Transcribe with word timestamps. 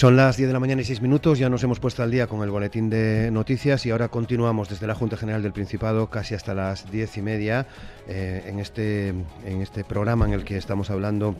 Son 0.00 0.16
las 0.16 0.38
10 0.38 0.48
de 0.48 0.54
la 0.54 0.60
mañana 0.60 0.80
y 0.80 0.86
6 0.86 1.02
minutos, 1.02 1.38
ya 1.38 1.50
nos 1.50 1.62
hemos 1.62 1.78
puesto 1.78 2.02
al 2.02 2.10
día 2.10 2.26
con 2.26 2.42
el 2.42 2.48
boletín 2.48 2.88
de 2.88 3.30
noticias 3.30 3.84
y 3.84 3.90
ahora 3.90 4.08
continuamos 4.08 4.70
desde 4.70 4.86
la 4.86 4.94
Junta 4.94 5.18
General 5.18 5.42
del 5.42 5.52
Principado 5.52 6.08
casi 6.08 6.34
hasta 6.34 6.54
las 6.54 6.90
10 6.90 7.18
y 7.18 7.20
media 7.20 7.66
eh, 8.08 8.44
en, 8.46 8.60
este, 8.60 9.08
en 9.08 9.60
este 9.60 9.84
programa 9.84 10.24
en 10.24 10.32
el 10.32 10.42
que 10.42 10.56
estamos 10.56 10.88
hablando 10.88 11.36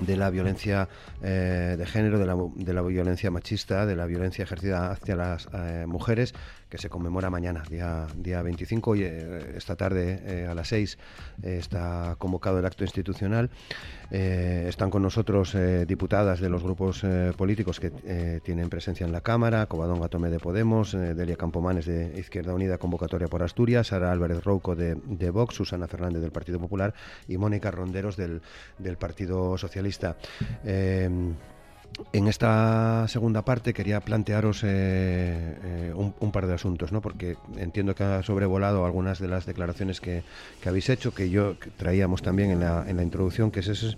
de 0.00 0.16
la 0.16 0.30
violencia 0.30 0.88
eh, 1.22 1.76
de 1.76 1.86
género, 1.86 2.18
de 2.18 2.72
la, 2.72 2.80
violencia 2.80 3.30
machista, 3.30 3.84
de 3.84 3.96
la 3.96 4.06
violencia 4.06 4.44
ejercida 4.44 4.92
hacia 4.92 5.14
las 5.14 5.48
eh, 5.52 5.84
mujeres, 5.86 6.34
que 6.70 6.78
se 6.78 6.88
conmemora 6.88 7.28
mañana, 7.28 7.62
día, 7.68 8.06
día 8.16 8.40
25, 8.40 8.96
y 8.96 9.02
eh, 9.02 9.54
esta 9.56 9.76
tarde 9.76 10.46
a 10.48 10.54
las 10.54 10.68
6 10.68 10.98
está 11.42 12.14
convocado 12.18 12.58
el 12.58 12.64
acto 12.64 12.84
institucional. 12.84 13.50
están 14.10 14.90
con 14.90 15.02
nosotros 15.02 15.56
diputadas 15.86 16.40
de 16.40 16.48
los 16.48 16.62
grupos 16.62 17.04
políticos 17.36 17.80
que 17.80 18.40
tienen 18.42 18.68
presencia 18.68 19.04
en 19.04 19.12
la 19.12 19.20
Cámara, 19.20 19.66
Covadonga 19.66 20.08
Tomé 20.08 20.30
de 20.30 20.38
Podemos, 20.38 20.92
Delia 20.92 21.36
Campomanes 21.36 21.86
de 21.86 22.18
Izquierda 22.18 22.54
Unida, 22.54 22.78
convocatoria 22.78 23.28
por 23.28 23.42
Asturias, 23.42 23.88
Sara 23.88 24.12
Álvarez 24.12 24.42
Rouco 24.44 24.76
de, 24.76 24.94
de 24.94 25.30
Vox, 25.30 25.54
Susana 25.54 25.88
Fernández 25.88 26.22
del 26.22 26.32
Partido 26.32 26.58
Popular 26.58 26.94
y 27.28 27.36
Mónica 27.36 27.70
Ronderos 27.70 28.16
del, 28.16 28.42
del 28.78 28.96
Partido 28.96 29.58
Socialista. 29.58 30.16
Eh, 31.98 32.04
en 32.12 32.28
esta 32.28 33.06
segunda 33.08 33.44
parte 33.44 33.72
quería 33.72 34.00
plantearos 34.00 34.62
eh, 34.64 34.68
eh, 35.62 35.92
un, 35.94 36.32
par 36.32 36.46
de 36.46 36.54
asuntos, 36.54 36.92
¿no? 36.92 37.00
porque 37.00 37.36
entiendo 37.56 37.94
que 37.94 38.04
ha 38.04 38.22
sobrevolado 38.22 38.84
algunas 38.84 39.18
de 39.18 39.28
las 39.28 39.46
declaraciones 39.46 40.00
que, 40.00 40.22
habéis 40.64 40.88
hecho, 40.90 41.14
que 41.14 41.30
yo 41.30 41.56
traíamos 41.76 42.22
también 42.22 42.50
en 42.50 42.60
la, 42.60 42.84
en 42.88 42.96
la 42.96 43.02
introducción, 43.02 43.50
que 43.50 43.60
es, 43.60 43.68
ese, 43.68 43.96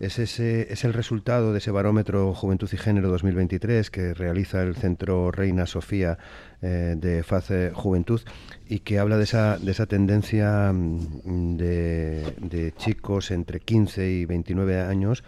es, 0.00 0.18
ese, 0.18 0.72
es 0.72 0.84
el 0.84 0.92
resultado 0.92 1.52
de 1.52 1.58
ese 1.58 1.70
barómetro 1.70 2.34
Juventud 2.34 2.68
y 2.72 2.76
Género 2.76 3.08
2023 3.10 3.90
que 3.90 4.14
realiza 4.14 4.62
el 4.62 4.76
Centro 4.76 5.30
Reina 5.30 5.66
Sofía 5.66 6.18
de 6.62 7.22
FACE 7.22 7.70
Juventud 7.74 8.22
y 8.66 8.80
que 8.80 8.98
habla 8.98 9.18
de 9.18 9.24
esa, 9.24 9.58
de 9.58 9.70
esa 9.70 9.86
tendencia 9.86 10.72
mm, 10.72 11.56
de, 11.56 12.34
de 12.38 12.72
chicos 12.72 13.30
entre 13.30 13.60
15 13.60 14.08
y 14.10 14.24
29 14.24 14.80
años 14.80 15.22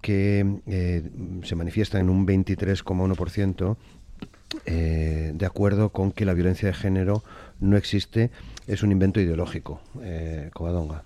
que 0.00 0.60
eh, 0.66 1.02
se 1.44 1.54
manifiesta 1.54 1.98
en 1.98 2.10
un 2.10 2.26
23,1%, 2.26 3.76
eh, 4.64 5.32
de 5.34 5.46
acuerdo 5.46 5.90
con 5.90 6.12
que 6.12 6.24
la 6.24 6.34
violencia 6.34 6.68
de 6.68 6.74
género 6.74 7.22
no 7.60 7.76
existe, 7.76 8.30
es 8.66 8.82
un 8.82 8.92
invento 8.92 9.20
ideológico. 9.20 9.80
Eh, 10.02 10.50
Covadonga. 10.54 11.02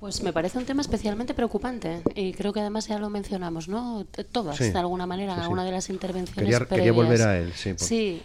Pues 0.00 0.22
me 0.22 0.32
parece 0.32 0.58
un 0.58 0.66
tema 0.66 0.82
especialmente 0.82 1.32
preocupante 1.32 2.02
y 2.14 2.32
creo 2.34 2.52
que 2.52 2.60
además 2.60 2.88
ya 2.88 2.98
lo 2.98 3.08
mencionamos, 3.08 3.68
¿no? 3.68 4.04
Todas, 4.32 4.58
de 4.58 4.78
alguna 4.78 5.06
manera, 5.06 5.32
en 5.32 5.40
alguna 5.40 5.64
de 5.64 5.70
las 5.70 5.88
intervenciones. 5.88 6.58
Quería, 6.58 6.66
quería 6.66 6.92
volver 6.92 7.22
a 7.22 7.38
él, 7.38 7.52
sí. 7.54 7.72
Sí, 7.76 8.22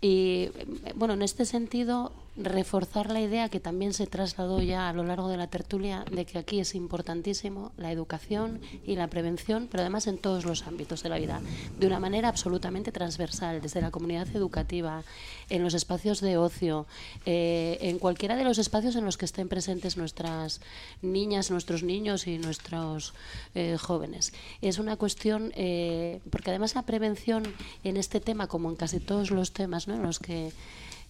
y 0.00 0.48
bueno, 0.94 1.14
en 1.14 1.22
este 1.22 1.44
sentido, 1.44 2.12
reforzar 2.38 3.10
la 3.10 3.20
idea 3.20 3.48
que 3.48 3.60
también 3.60 3.92
se 3.92 4.06
trasladó 4.06 4.62
ya 4.62 4.88
a 4.88 4.92
lo 4.92 5.02
largo 5.02 5.28
de 5.28 5.36
la 5.36 5.48
tertulia 5.48 6.04
de 6.10 6.24
que 6.24 6.38
aquí 6.38 6.60
es 6.60 6.74
importantísimo 6.74 7.72
la 7.76 7.90
educación 7.90 8.60
y 8.86 8.94
la 8.96 9.08
prevención, 9.08 9.68
pero 9.70 9.82
además 9.82 10.06
en 10.06 10.18
todos 10.18 10.44
los 10.44 10.66
ámbitos 10.66 11.02
de 11.02 11.08
la 11.08 11.18
vida, 11.18 11.40
de 11.78 11.86
una 11.86 11.98
manera 11.98 12.28
absolutamente 12.28 12.92
transversal, 12.92 13.60
desde 13.60 13.80
la 13.80 13.90
comunidad 13.90 14.28
educativa, 14.34 15.02
en 15.50 15.62
los 15.62 15.74
espacios 15.74 16.20
de 16.20 16.36
ocio, 16.36 16.86
eh, 17.26 17.78
en 17.80 17.98
cualquiera 17.98 18.36
de 18.36 18.44
los 18.44 18.58
espacios 18.58 18.94
en 18.96 19.04
los 19.04 19.16
que 19.16 19.24
estén 19.24 19.48
presentes 19.48 19.96
nuestras 19.96 20.60
niñas, 21.02 21.50
nuestros 21.50 21.82
niños 21.82 22.26
y 22.26 22.38
nuestros 22.38 23.14
eh, 23.54 23.76
jóvenes. 23.78 24.32
Es 24.62 24.78
una 24.78 24.96
cuestión, 24.96 25.52
eh, 25.56 26.20
porque 26.30 26.50
además 26.50 26.74
la 26.74 26.82
prevención 26.82 27.42
en 27.82 27.96
este 27.96 28.20
tema, 28.20 28.46
como 28.46 28.70
en 28.70 28.76
casi 28.76 29.00
todos 29.00 29.30
los 29.30 29.52
temas, 29.52 29.88
en 29.88 30.02
los 30.02 30.18
que 30.18 30.52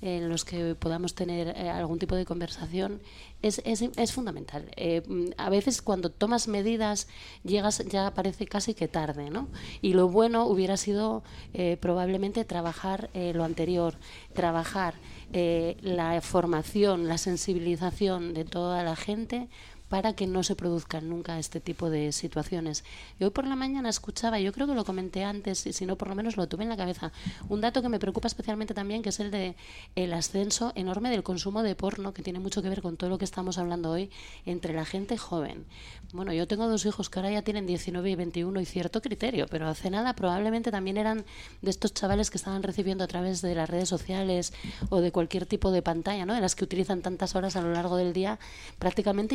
en 0.01 0.29
los 0.29 0.45
que 0.45 0.75
podamos 0.75 1.15
tener 1.15 1.49
eh, 1.49 1.71
algún 1.71 1.99
tipo 1.99 2.15
de 2.15 2.25
conversación 2.25 3.01
es, 3.43 3.61
es, 3.65 3.83
es 3.83 4.13
fundamental. 4.13 4.71
Eh, 4.77 5.03
a 5.37 5.51
veces 5.51 5.83
cuando 5.83 6.11
tomas 6.11 6.49
medidas 6.49 7.09
llegas 7.45 7.85
ya 7.89 8.15
parece 8.15 8.47
casi 8.47 8.75
que 8.75 8.89
tarde, 8.89 9.31
¿no? 9.31 9.49
Y 9.81 9.95
lo 9.95 10.09
bueno 10.09 10.47
hubiera 10.47 10.77
sido 10.77 11.23
eh, 11.53 11.77
probablemente 11.81 12.45
trabajar 12.45 13.11
lo 13.15 13.45
anterior, 13.45 13.95
trabajar 14.33 14.95
la 15.33 16.21
formación, 16.21 17.09
la 17.09 17.19
sensibilización 17.19 18.35
de 18.35 18.45
toda 18.45 18.83
la 18.83 18.97
gente 18.97 19.49
para 19.89 20.13
que 20.13 20.27
no 20.27 20.43
se 20.43 20.55
produzcan 20.55 21.09
nunca 21.09 21.39
este 21.39 21.61
tipo 21.61 21.91
de 21.91 22.13
situaciones. 22.13 22.85
Y 23.19 23.25
hoy 23.25 23.31
por 23.31 23.47
la 23.47 23.57
mañana 23.57 23.89
escuchaba, 23.89 24.39
yo 24.39 24.53
creo 24.53 24.67
que 24.67 24.75
lo 24.75 24.85
comenté 24.85 25.25
antes, 25.25 25.67
y 25.67 25.73
si 25.73 25.87
no 25.87 25.97
por 25.97 26.09
lo 26.09 26.15
menos 26.15 26.37
lo 26.37 26.47
tuve 26.49 26.65
en 26.65 26.69
la 26.69 26.77
cabeza, 26.77 27.13
un 27.49 27.61
dato 27.61 27.83
que 27.83 27.89
me 27.89 27.99
preocupa 27.99 28.29
especialmente 28.29 28.75
también, 28.75 29.03
que 29.03 29.09
es 29.09 29.21
el 29.21 29.31
de 29.31 29.57
el 29.97 30.13
ascenso 30.13 30.73
enorme 30.75 31.11
del 31.11 31.23
consumo 31.23 31.63
de 31.63 31.75
porno, 31.75 32.13
que 32.13 32.23
tiene 32.23 32.39
mucho 32.39 32.63
que 32.63 32.69
ver 32.69 32.83
con 32.83 32.97
todo 32.97 33.11
lo 33.11 33.19
que 33.19 33.25
estamos 33.25 33.59
hablando 33.59 33.91
hoy 33.91 34.11
entre 34.47 34.75
la 34.75 34.85
gente 34.85 35.17
joven. 35.17 35.65
Bueno, 36.13 36.33
yo 36.33 36.47
tengo 36.47 36.69
dos 36.69 36.87
hijos 36.87 37.11
que 37.11 37.19
ahora 37.19 37.31
ya 37.31 37.43
tienen 37.43 37.67
19 37.67 38.11
y 38.11 38.15
21 38.15 38.61
y 38.61 38.65
cierto 38.65 39.03
criterio, 39.03 39.47
pero 39.49 39.69
hace 39.69 39.91
nada 39.91 40.15
probablemente 40.15 40.71
también 40.71 40.97
eran 40.97 41.25
de 41.63 41.71
estos 41.71 41.93
chavales 41.93 42.31
que 42.31 42.39
estaban 42.39 42.63
recibiendo 42.63 43.05
a 43.05 43.07
través 43.07 43.43
de 43.43 43.55
las 43.55 43.69
redes 43.69 43.89
sociales 43.89 44.53
o 44.89 45.01
de 45.01 45.13
cualquier 45.13 45.47
tipo 45.47 45.71
de 45.71 45.83
pantalla, 45.83 46.25
¿no? 46.27 46.35
De 46.35 46.41
las 46.41 46.55
que 46.55 46.65
utilizan 46.65 47.03
tantas 47.03 47.35
horas 47.35 47.57
a 47.57 47.61
lo 47.61 47.73
largo 47.73 47.97
del 47.97 48.13
día, 48.13 48.39
prácticamente 48.79 49.35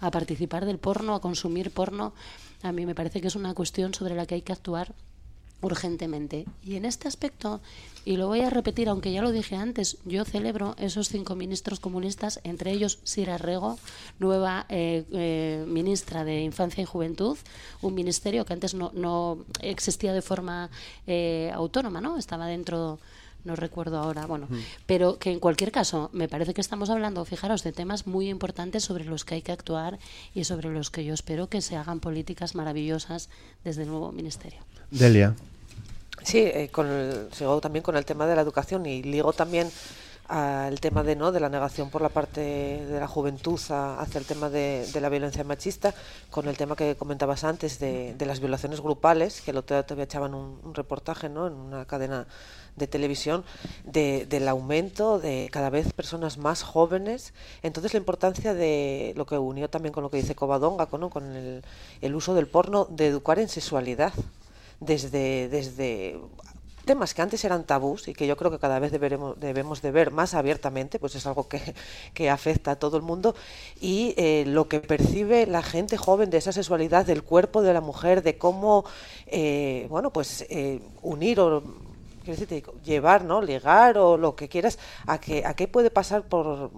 a 0.00 0.10
participar 0.10 0.66
del 0.66 0.78
porno, 0.78 1.14
a 1.14 1.20
consumir 1.20 1.70
porno. 1.70 2.12
A 2.62 2.72
mí 2.72 2.86
me 2.86 2.94
parece 2.94 3.20
que 3.20 3.28
es 3.28 3.36
una 3.36 3.54
cuestión 3.54 3.94
sobre 3.94 4.14
la 4.14 4.26
que 4.26 4.36
hay 4.36 4.42
que 4.42 4.52
actuar 4.52 4.94
urgentemente. 5.62 6.44
Y 6.62 6.74
en 6.74 6.84
este 6.84 7.08
aspecto, 7.08 7.60
y 8.04 8.16
lo 8.16 8.26
voy 8.26 8.40
a 8.40 8.50
repetir, 8.50 8.88
aunque 8.88 9.12
ya 9.12 9.22
lo 9.22 9.30
dije 9.30 9.54
antes, 9.54 9.96
yo 10.04 10.24
celebro 10.24 10.74
esos 10.78 11.08
cinco 11.08 11.36
ministros 11.36 11.80
comunistas, 11.80 12.40
entre 12.42 12.72
ellos 12.72 12.98
Sira 13.04 13.38
Rego, 13.38 13.78
nueva 14.18 14.66
eh, 14.68 15.04
eh, 15.12 15.64
ministra 15.66 16.24
de 16.24 16.40
Infancia 16.40 16.82
y 16.82 16.84
Juventud, 16.84 17.38
un 17.80 17.94
ministerio 17.94 18.44
que 18.44 18.52
antes 18.52 18.74
no, 18.74 18.90
no 18.92 19.38
existía 19.60 20.12
de 20.12 20.22
forma 20.22 20.68
eh, 21.06 21.50
autónoma, 21.54 22.00
¿no? 22.00 22.18
Estaba 22.18 22.46
dentro 22.46 22.98
no 23.44 23.56
recuerdo 23.56 23.98
ahora, 23.98 24.26
bueno, 24.26 24.48
pero 24.86 25.18
que 25.18 25.30
en 25.30 25.40
cualquier 25.40 25.72
caso 25.72 26.10
me 26.12 26.28
parece 26.28 26.54
que 26.54 26.60
estamos 26.60 26.90
hablando, 26.90 27.24
fijaros, 27.24 27.62
de 27.62 27.72
temas 27.72 28.06
muy 28.06 28.28
importantes 28.28 28.84
sobre 28.84 29.04
los 29.04 29.24
que 29.24 29.36
hay 29.36 29.42
que 29.42 29.52
actuar 29.52 29.98
y 30.34 30.44
sobre 30.44 30.70
los 30.70 30.90
que 30.90 31.04
yo 31.04 31.14
espero 31.14 31.48
que 31.48 31.60
se 31.60 31.76
hagan 31.76 32.00
políticas 32.00 32.54
maravillosas 32.54 33.28
desde 33.64 33.82
el 33.82 33.88
nuevo 33.88 34.12
ministerio. 34.12 34.60
Delia. 34.90 35.34
Sí, 36.22 36.38
eh, 36.38 36.68
con 36.70 36.86
sigo 37.32 37.60
también 37.60 37.82
con 37.82 37.96
el 37.96 38.04
tema 38.04 38.26
de 38.26 38.36
la 38.36 38.42
educación 38.42 38.86
y 38.86 39.02
ligo 39.02 39.32
también 39.32 39.68
al 40.32 40.80
tema 40.80 41.02
de 41.02 41.14
no 41.14 41.30
de 41.30 41.40
la 41.40 41.50
negación 41.50 41.90
por 41.90 42.00
la 42.00 42.08
parte 42.08 42.40
de 42.40 42.98
la 42.98 43.06
juventud 43.06 43.60
hacia 43.68 44.18
el 44.18 44.24
tema 44.24 44.48
de, 44.48 44.88
la 44.98 45.10
violencia 45.10 45.44
machista 45.44 45.92
con 46.30 46.48
el 46.48 46.56
tema 46.56 46.74
que 46.74 46.96
comentabas 46.96 47.44
antes 47.44 47.78
de, 47.78 48.16
las 48.18 48.40
violaciones 48.40 48.80
grupales 48.80 49.42
que 49.42 49.50
el 49.50 49.58
otro 49.58 49.76
día 49.76 49.84
te 49.84 50.02
echaban 50.02 50.32
un, 50.32 50.72
reportaje 50.72 51.28
no 51.28 51.48
en 51.48 51.52
una 51.52 51.84
cadena 51.84 52.26
de 52.76 52.86
televisión 52.86 53.44
de, 53.84 54.24
del 54.24 54.48
aumento 54.48 55.18
de 55.18 55.50
cada 55.52 55.68
vez 55.68 55.92
personas 55.92 56.38
más 56.38 56.62
jóvenes. 56.62 57.34
Entonces 57.62 57.92
la 57.92 57.98
importancia 57.98 58.54
de 58.54 59.12
lo 59.16 59.26
que 59.26 59.36
unió 59.36 59.68
también 59.68 59.92
con 59.92 60.02
lo 60.02 60.10
que 60.10 60.16
dice 60.16 60.34
Covadonga, 60.34 60.86
con 60.86 61.36
el, 61.36 61.62
el 62.00 62.14
uso 62.14 62.32
del 62.32 62.46
porno, 62.46 62.86
de 62.86 63.08
educar 63.08 63.38
en 63.38 63.50
sexualidad 63.50 64.14
desde, 64.80 65.48
desde 65.50 66.18
temas 66.84 67.14
que 67.14 67.22
antes 67.22 67.44
eran 67.44 67.64
tabús 67.64 68.08
y 68.08 68.14
que 68.14 68.26
yo 68.26 68.36
creo 68.36 68.50
que 68.50 68.58
cada 68.58 68.78
vez 68.78 68.92
deberemos, 68.92 69.38
debemos 69.38 69.82
de 69.82 69.90
ver 69.90 70.10
más 70.10 70.34
abiertamente, 70.34 70.98
pues 70.98 71.14
es 71.14 71.26
algo 71.26 71.48
que, 71.48 71.74
que 72.14 72.30
afecta 72.30 72.72
a 72.72 72.76
todo 72.76 72.96
el 72.96 73.02
mundo, 73.02 73.34
y 73.80 74.14
eh, 74.16 74.44
lo 74.46 74.68
que 74.68 74.80
percibe 74.80 75.46
la 75.46 75.62
gente 75.62 75.96
joven 75.96 76.30
de 76.30 76.38
esa 76.38 76.52
sexualidad, 76.52 77.06
del 77.06 77.22
cuerpo 77.22 77.62
de 77.62 77.72
la 77.72 77.80
mujer, 77.80 78.22
de 78.22 78.38
cómo, 78.38 78.84
eh, 79.26 79.86
bueno, 79.90 80.12
pues 80.12 80.46
eh, 80.50 80.80
unir 81.02 81.40
o 81.40 81.62
llevar, 82.84 83.24
¿no? 83.24 83.42
Ligar 83.42 83.98
o 83.98 84.16
lo 84.16 84.36
que 84.36 84.48
quieras, 84.48 84.78
a 85.06 85.18
que 85.18 85.44
a 85.44 85.54
qué 85.54 85.66
puede 85.66 85.90
pasar 85.90 86.22
por 86.22 86.70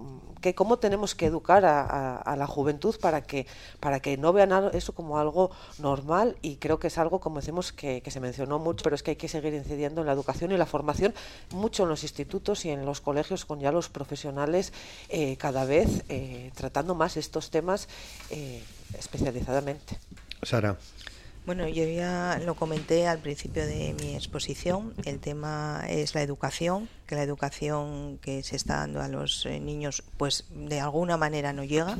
que 0.45 0.53
cómo 0.53 0.77
tenemos 0.77 1.15
que 1.15 1.25
educar 1.25 1.65
a, 1.65 2.35
la 2.37 2.45
juventud 2.45 2.95
para 3.01 3.21
que 3.23 3.47
para 3.79 3.99
que 3.99 4.15
no 4.15 4.31
vean 4.31 4.69
eso 4.73 4.93
como 4.93 5.17
algo 5.17 5.49
normal 5.79 6.37
y 6.43 6.57
creo 6.57 6.77
que 6.77 6.85
es 6.85 6.99
algo 6.99 7.19
como 7.19 7.39
decimos 7.39 7.71
que, 7.73 8.03
se 8.05 8.19
mencionó 8.19 8.59
mucho 8.59 8.83
pero 8.83 8.95
es 8.95 9.01
que 9.01 9.11
hay 9.11 9.15
que 9.15 9.27
seguir 9.27 9.55
incidiendo 9.55 10.01
en 10.01 10.07
la 10.07 10.13
educación 10.13 10.51
y 10.51 10.57
la 10.57 10.67
formación 10.67 11.15
mucho 11.49 11.81
en 11.81 11.89
los 11.89 12.03
institutos 12.03 12.63
y 12.65 12.69
en 12.69 12.85
los 12.85 13.01
colegios 13.01 13.43
con 13.43 13.59
ya 13.59 13.71
los 13.71 13.89
profesionales 13.89 14.71
eh, 15.09 15.35
cada 15.37 15.65
vez 15.65 16.03
eh, 16.09 16.51
tratando 16.53 16.93
más 16.93 17.17
estos 17.17 17.49
temas 17.49 17.89
eh, 18.29 18.61
especializadamente 18.99 19.97
Sara 20.43 20.77
Bueno, 21.47 21.67
yo 21.67 21.85
ya 21.85 22.39
lo 22.45 22.53
comenté 22.53 23.07
al 23.07 23.19
principio 23.19 23.65
de 23.65 23.95
mi 23.99 24.15
exposición. 24.15 24.93
El 25.05 25.19
tema 25.19 25.83
es 25.87 26.15
la 26.15 26.23
educación, 26.23 26.89
que 27.05 27.15
la 27.15 27.23
educación 27.23 28.17
que 28.21 28.43
se 28.43 28.55
está 28.55 28.77
dando 28.77 29.01
a 29.01 29.07
los 29.07 29.45
eh, 29.45 29.59
niños, 29.59 30.03
pues 30.17 30.45
de 30.49 30.79
alguna 30.79 31.17
manera 31.17 31.53
no 31.53 31.63
llega. 31.63 31.97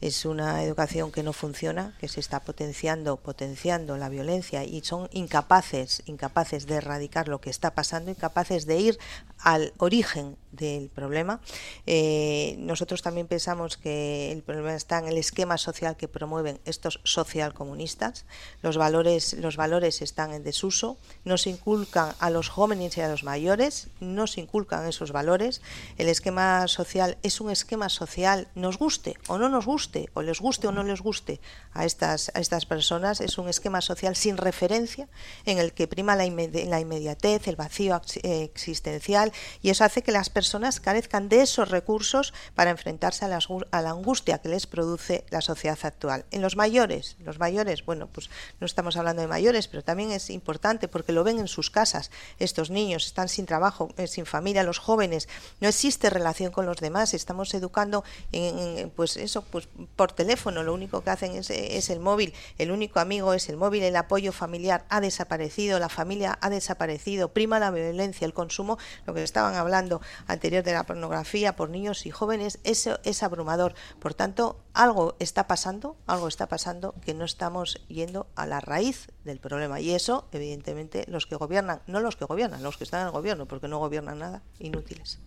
Es 0.00 0.24
una 0.24 0.62
educación 0.64 1.12
que 1.12 1.22
no 1.22 1.32
funciona, 1.32 1.96
que 2.00 2.08
se 2.08 2.20
está 2.20 2.40
potenciando, 2.40 3.16
potenciando 3.16 3.96
la 3.96 4.08
violencia 4.08 4.64
y 4.64 4.82
son 4.82 5.08
incapaces, 5.12 6.02
incapaces 6.06 6.66
de 6.66 6.76
erradicar 6.76 7.28
lo 7.28 7.40
que 7.40 7.50
está 7.50 7.74
pasando, 7.74 8.10
incapaces 8.10 8.66
de 8.66 8.80
ir 8.80 8.98
al 9.38 9.72
origen 9.78 10.36
del 10.52 10.88
problema. 10.88 11.40
Eh, 11.86 12.56
nosotros 12.58 13.02
también 13.02 13.26
pensamos 13.26 13.76
que 13.76 14.30
el 14.32 14.42
problema 14.42 14.74
está 14.74 14.98
en 14.98 15.08
el 15.08 15.18
esquema 15.18 15.58
social 15.58 15.96
que 15.96 16.08
promueven 16.08 16.60
estos 16.64 17.00
socialcomunistas. 17.04 18.26
Los 18.60 18.76
valores, 18.76 19.34
los 19.34 19.56
valores 19.56 20.02
están 20.02 20.32
en 20.32 20.44
desuso, 20.44 20.98
no 21.24 21.38
se 21.38 21.50
inculcan 21.50 22.14
a 22.18 22.30
los 22.30 22.48
jóvenes 22.48 22.96
y 22.96 23.00
a 23.00 23.08
los 23.08 23.24
mayores, 23.24 23.88
no 24.00 24.26
se 24.26 24.41
inculcan 24.42 24.86
esos 24.86 25.12
valores. 25.12 25.62
El 25.96 26.08
esquema 26.08 26.68
social 26.68 27.18
es 27.22 27.40
un 27.40 27.50
esquema 27.50 27.88
social, 27.88 28.48
nos 28.54 28.78
guste 28.78 29.16
o 29.28 29.38
no 29.38 29.48
nos 29.48 29.66
guste, 29.66 30.10
o 30.14 30.22
les 30.22 30.40
guste 30.40 30.66
o 30.66 30.72
no 30.72 30.82
les 30.82 31.00
guste 31.00 31.40
a 31.72 31.84
estas, 31.84 32.30
a 32.34 32.40
estas 32.40 32.66
personas, 32.66 33.20
es 33.20 33.38
un 33.38 33.48
esquema 33.48 33.80
social 33.80 34.16
sin 34.16 34.36
referencia 34.36 35.08
en 35.46 35.58
el 35.58 35.72
que 35.72 35.88
prima 35.88 36.16
la, 36.16 36.26
inmediatez, 36.26 37.48
el 37.48 37.56
vacío 37.56 38.00
existencial 38.22 39.32
y 39.62 39.70
eso 39.70 39.84
hace 39.84 40.02
que 40.02 40.12
las 40.12 40.30
personas 40.30 40.80
carezcan 40.80 41.28
de 41.28 41.42
esos 41.42 41.70
recursos 41.70 42.34
para 42.54 42.70
enfrentarse 42.70 43.24
a 43.24 43.28
la, 43.28 43.38
a 43.70 43.82
la 43.82 43.90
angustia 43.90 44.38
que 44.38 44.48
les 44.48 44.66
produce 44.66 45.24
la 45.30 45.40
sociedad 45.40 45.78
actual. 45.82 46.24
En 46.30 46.42
los 46.42 46.56
mayores, 46.56 47.16
los 47.24 47.38
mayores, 47.38 47.84
bueno, 47.84 48.08
pues 48.08 48.30
no 48.60 48.66
estamos 48.66 48.96
hablando 48.96 49.22
de 49.22 49.28
mayores, 49.28 49.68
pero 49.68 49.82
también 49.82 50.12
es 50.12 50.30
importante 50.30 50.88
porque 50.88 51.12
lo 51.12 51.24
ven 51.24 51.38
en 51.38 51.48
sus 51.48 51.70
casas. 51.70 52.10
Estos 52.38 52.70
niños 52.70 53.06
están 53.06 53.28
sin 53.28 53.46
trabajo, 53.46 53.90
eh, 53.96 54.06
sin 54.06 54.26
familia, 54.32 54.62
los 54.62 54.78
jóvenes, 54.78 55.28
no 55.60 55.68
existe 55.68 56.08
relación 56.08 56.50
con 56.52 56.64
los 56.64 56.78
demás, 56.78 57.12
estamos 57.12 57.52
educando 57.52 58.02
en, 58.32 58.90
pues 58.96 59.18
eso, 59.18 59.42
pues 59.42 59.68
por 59.94 60.12
teléfono, 60.12 60.62
lo 60.62 60.72
único 60.72 61.02
que 61.02 61.10
hacen 61.10 61.36
es, 61.36 61.50
es 61.50 61.90
el 61.90 62.00
móvil, 62.00 62.32
el 62.56 62.70
único 62.70 62.98
amigo 62.98 63.34
es 63.34 63.50
el 63.50 63.58
móvil, 63.58 63.82
el 63.82 63.96
apoyo 63.96 64.32
familiar 64.32 64.86
ha 64.88 65.00
desaparecido, 65.00 65.78
la 65.78 65.90
familia 65.90 66.38
ha 66.40 66.48
desaparecido, 66.48 67.28
prima 67.28 67.58
la 67.58 67.70
violencia, 67.70 68.24
el 68.24 68.32
consumo, 68.32 68.78
lo 69.06 69.12
que 69.12 69.22
estaban 69.22 69.54
hablando 69.54 70.00
anterior 70.26 70.64
de 70.64 70.72
la 70.72 70.84
pornografía 70.84 71.54
por 71.54 71.68
niños 71.68 72.06
y 72.06 72.10
jóvenes, 72.10 72.58
eso 72.64 72.98
es 73.04 73.22
abrumador. 73.22 73.74
Por 74.00 74.14
tanto, 74.14 74.56
algo 74.74 75.16
está 75.18 75.46
pasando, 75.46 75.96
algo 76.06 76.28
está 76.28 76.48
pasando 76.48 76.94
que 77.04 77.14
no 77.14 77.24
estamos 77.24 77.80
yendo 77.88 78.26
a 78.36 78.46
la 78.46 78.60
raíz 78.60 79.08
del 79.24 79.38
problema. 79.38 79.80
Y 79.80 79.90
eso, 79.90 80.28
evidentemente, 80.32 81.04
los 81.08 81.26
que 81.26 81.36
gobiernan, 81.36 81.80
no 81.86 82.00
los 82.00 82.16
que 82.16 82.24
gobiernan, 82.24 82.62
los 82.62 82.76
que 82.76 82.84
están 82.84 83.02
en 83.02 83.06
el 83.06 83.12
gobierno, 83.12 83.46
porque 83.46 83.68
no 83.68 83.78
gobiernan 83.78 84.18
nada, 84.18 84.42
inútiles. 84.58 85.18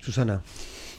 Susana. 0.00 0.42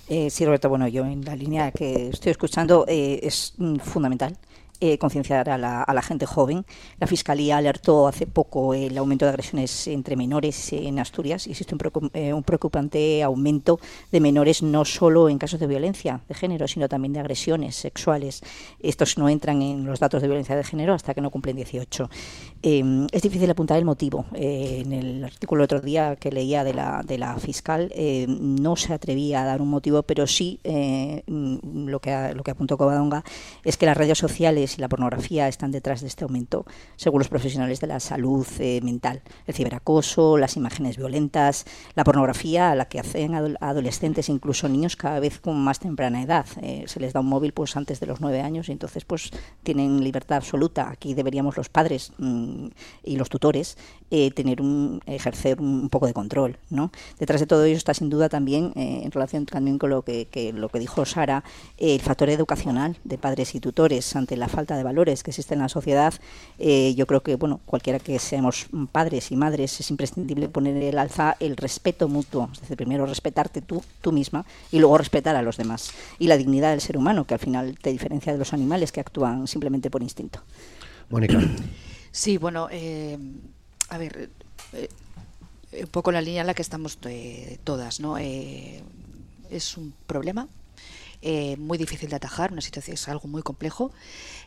Eh, 0.10 0.30
sí, 0.30 0.46
Roberto, 0.46 0.70
bueno, 0.70 0.88
yo 0.88 1.06
en 1.06 1.24
la 1.26 1.36
línea 1.36 1.72
que 1.72 2.10
estoy 2.10 2.32
escuchando 2.32 2.86
eh, 2.88 3.20
es 3.24 3.54
mm, 3.58 3.78
fundamental 3.78 4.38
eh, 4.80 4.98
concienciar 4.98 5.50
a 5.50 5.58
la, 5.58 6.02
gente 6.02 6.26
joven. 6.26 6.66
La 7.00 7.08
Fiscalía 7.08 7.58
alertó 7.58 8.08
hace 8.08 8.28
poco 8.28 8.74
el 8.74 8.98
aumento 8.98 9.26
de 9.26 9.30
agresiones 9.30 9.88
entre 9.88 10.16
menores 10.16 10.72
en 10.74 11.00
Asturias 11.00 11.48
existe 11.48 11.76
un, 11.76 12.12
eh, 12.14 12.34
un, 12.34 12.44
preocupante 12.44 13.24
aumento 13.24 13.80
de 14.12 14.20
menores 14.20 14.62
no 14.62 14.86
solo 14.86 15.30
en 15.30 15.38
casos 15.38 15.60
de 15.60 15.68
violencia 15.68 16.22
de 16.28 16.36
género, 16.36 16.68
sino 16.68 16.88
también 16.88 17.14
de 17.14 17.20
agresiones 17.20 17.76
sexuales. 17.76 18.42
Estos 18.80 19.18
no 19.18 19.30
entran 19.30 19.62
en 19.62 19.86
los 19.86 20.00
datos 20.00 20.22
de 20.22 20.28
violencia 20.28 20.56
de 20.56 20.64
género 20.64 20.94
hasta 20.94 21.14
que 21.14 21.22
no 21.22 21.32
cumplen 21.32 21.56
18. 21.56 22.10
Eh, 22.64 23.08
es 23.12 23.22
difícil 23.22 23.50
apuntar 23.50 23.78
el 23.78 23.86
motivo. 23.86 24.26
Eh, 24.34 24.84
en 24.86 24.94
el 24.94 25.24
artículo 25.24 25.64
otro 25.64 25.80
día 25.80 26.16
que 26.16 26.32
leía 26.32 26.64
de 26.64 26.74
la, 26.74 27.04
de 27.06 27.18
la 27.18 27.38
fiscal 27.38 27.92
eh, 27.96 28.26
no 28.28 28.76
se 28.76 28.94
atrevía 28.94 29.42
a 29.42 29.46
dar 29.46 29.62
un 29.62 29.70
motivo, 29.70 30.04
pero 30.04 30.28
sí 30.28 30.60
lo, 31.28 32.00
que, 32.00 32.34
lo 32.36 32.44
que 32.44 32.52
apuntó 32.52 32.78
Covadonga 32.78 33.24
es 33.64 33.78
que 33.78 33.86
las 33.86 33.98
redes 33.98 34.18
sociales 34.18 34.67
y 34.76 34.82
la 34.82 34.90
pornografía 34.90 35.48
están 35.48 35.72
detrás 35.72 36.02
de 36.02 36.08
este 36.08 36.24
aumento, 36.24 36.66
según 36.96 37.20
los 37.20 37.30
profesionales 37.30 37.80
de 37.80 37.88
la 37.88 38.00
salud 38.00 38.46
eh, 38.60 38.82
mental. 38.82 39.22
El 39.46 39.54
ciberacoso, 39.54 40.38
las 40.38 40.58
imágenes 40.58 40.98
violentas, 40.98 41.66
la 41.96 42.04
pornografía 42.04 42.72
a 42.72 42.76
la 42.76 42.86
que 42.86 43.00
hacen 43.00 43.36
adolescentes, 43.36 44.30
incluso 44.30 44.68
niños 44.68 44.96
cada 44.96 45.20
vez 45.20 45.40
con 45.40 45.58
más 45.64 45.80
temprana 45.80 46.22
edad. 46.22 46.46
Eh, 46.62 46.84
se 46.88 47.00
les 47.00 47.14
da 47.14 47.20
un 47.20 47.28
móvil 47.28 47.54
pues 47.54 47.78
antes 47.78 48.00
de 48.00 48.08
los 48.08 48.20
nueve 48.20 48.42
años 48.42 48.70
y 48.70 48.72
entonces 48.72 49.06
pues 49.06 49.32
tienen 49.64 50.04
libertad 50.04 50.38
absoluta. 50.38 50.90
Aquí 50.90 51.14
deberíamos 51.14 51.58
los 51.58 51.70
padres 51.70 52.12
mmm, 52.18 52.68
y 53.04 53.16
los 53.16 53.30
tutores 53.30 53.78
eh, 54.12 54.32
tener 54.32 54.62
un 54.62 55.02
ejercer 55.06 55.62
un 55.62 55.90
poco 55.90 56.08
de 56.08 56.14
control, 56.14 56.58
¿no? 56.70 56.92
Detrás 57.20 57.40
de 57.40 57.48
todo 57.48 57.64
ello 57.64 57.78
está 57.78 57.94
sin 57.94 58.10
duda 58.10 58.30
también 58.30 58.74
eh, 58.76 59.02
en 59.04 59.12
relación 59.12 59.46
también 59.46 59.78
con 59.78 59.90
lo 59.90 60.02
que, 60.04 60.26
que 60.26 60.54
lo 60.54 60.70
que 60.70 60.80
dijo 60.80 61.06
Sara 61.06 61.44
el 61.78 62.00
factor 62.02 62.30
educacional 62.30 62.98
de 63.04 63.18
padres 63.18 63.56
y 63.56 63.60
tutores 63.60 64.16
ante 64.16 64.38
la 64.38 64.48
falta 64.58 64.76
de 64.76 64.84
valores 64.84 65.22
que 65.24 65.32
existe 65.32 65.54
en 65.54 65.62
la 65.62 65.70
sociedad, 65.70 66.14
eh, 66.58 66.96
yo 66.96 67.06
creo 67.06 67.22
que 67.22 67.36
bueno 67.36 67.60
cualquiera 67.66 68.00
que 68.00 68.18
seamos 68.18 68.68
padres 68.92 69.32
y 69.32 69.36
madres 69.36 69.80
es 69.80 69.92
imprescindible 69.92 70.50
poner 70.50 70.76
el 70.78 70.98
alza 70.98 71.38
el 71.40 71.56
respeto 71.56 72.08
mutuo, 72.08 72.50
es 72.52 72.62
decir, 72.62 72.76
primero 72.76 73.06
respetarte 73.06 73.62
tú, 73.62 73.84
tú 74.02 74.12
misma 74.12 74.46
y 74.72 74.80
luego 74.80 74.98
respetar 74.98 75.36
a 75.36 75.44
los 75.44 75.58
demás 75.58 75.92
y 76.18 76.26
la 76.28 76.38
dignidad 76.38 76.72
del 76.72 76.82
ser 76.82 76.98
humano 76.98 77.26
que 77.26 77.36
al 77.36 77.40
final 77.40 77.78
te 77.80 77.92
diferencia 77.92 78.34
de 78.34 78.40
los 78.40 78.52
animales 78.54 78.92
que 78.92 79.00
actúan 79.00 79.48
simplemente 79.48 79.90
por 79.90 80.02
instinto. 80.02 80.42
Mónica. 81.10 81.40
Sí, 82.12 82.38
bueno, 82.38 82.68
eh, 82.72 83.18
a 83.90 83.98
ver, 84.00 84.30
eh, 84.74 84.90
un 85.84 85.88
poco 85.90 86.12
la 86.12 86.22
línea 86.22 86.42
en 86.42 86.48
la 86.48 86.54
que 86.54 86.62
estamos 86.62 86.98
eh, 87.06 87.60
todas, 87.64 88.00
¿no? 88.00 88.18
Eh, 88.18 88.82
es 89.50 89.78
un 89.78 89.94
problema 90.06 90.48
eh, 91.22 91.58
muy 91.58 91.78
difícil 91.78 92.10
de 92.10 92.16
atajar, 92.16 92.52
una 92.52 92.62
situación 92.62 92.96
es 92.96 93.08
algo 93.08 93.28
muy 93.28 93.42
complejo. 93.42 93.92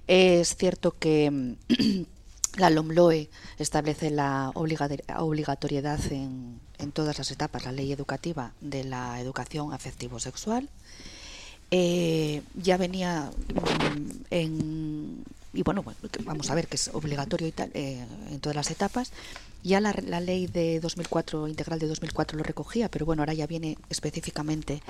Es 0.06 0.56
cierto 0.56 0.92
que 0.98 1.56
la 2.56 2.70
LOMLOE 2.70 3.30
establece 3.58 4.10
la 4.10 4.50
obligatoriedad 4.54 6.00
en, 6.12 6.60
en, 6.78 6.92
todas 6.92 7.18
las 7.18 7.30
etapas, 7.30 7.64
la 7.64 7.72
ley 7.72 7.92
educativa 7.92 8.52
de 8.60 8.84
la 8.84 9.20
educación 9.20 9.72
afectivo-sexual. 9.72 10.68
Eh, 11.72 12.42
ya 12.54 12.76
venía 12.76 13.30
mm, 13.54 14.24
en 14.30 15.24
y 15.52 15.62
bueno, 15.62 15.84
vamos 16.24 16.50
a 16.50 16.54
ver 16.54 16.68
que 16.68 16.76
es 16.76 16.90
obligatorio 16.92 17.48
y 17.48 17.52
tal, 17.52 17.70
eh, 17.74 18.04
en 18.30 18.40
todas 18.40 18.54
las 18.54 18.70
etapas. 18.70 19.12
Ya 19.62 19.80
la, 19.80 19.94
la, 20.06 20.20
ley 20.20 20.46
de 20.46 20.80
2004, 20.80 21.48
integral 21.48 21.78
de 21.78 21.86
2004 21.86 22.38
lo 22.38 22.44
recogía, 22.44 22.90
pero 22.90 23.04
bueno, 23.04 23.22
ahora 23.22 23.34
ya 23.34 23.46
viene 23.46 23.76
específicamente 23.90 24.82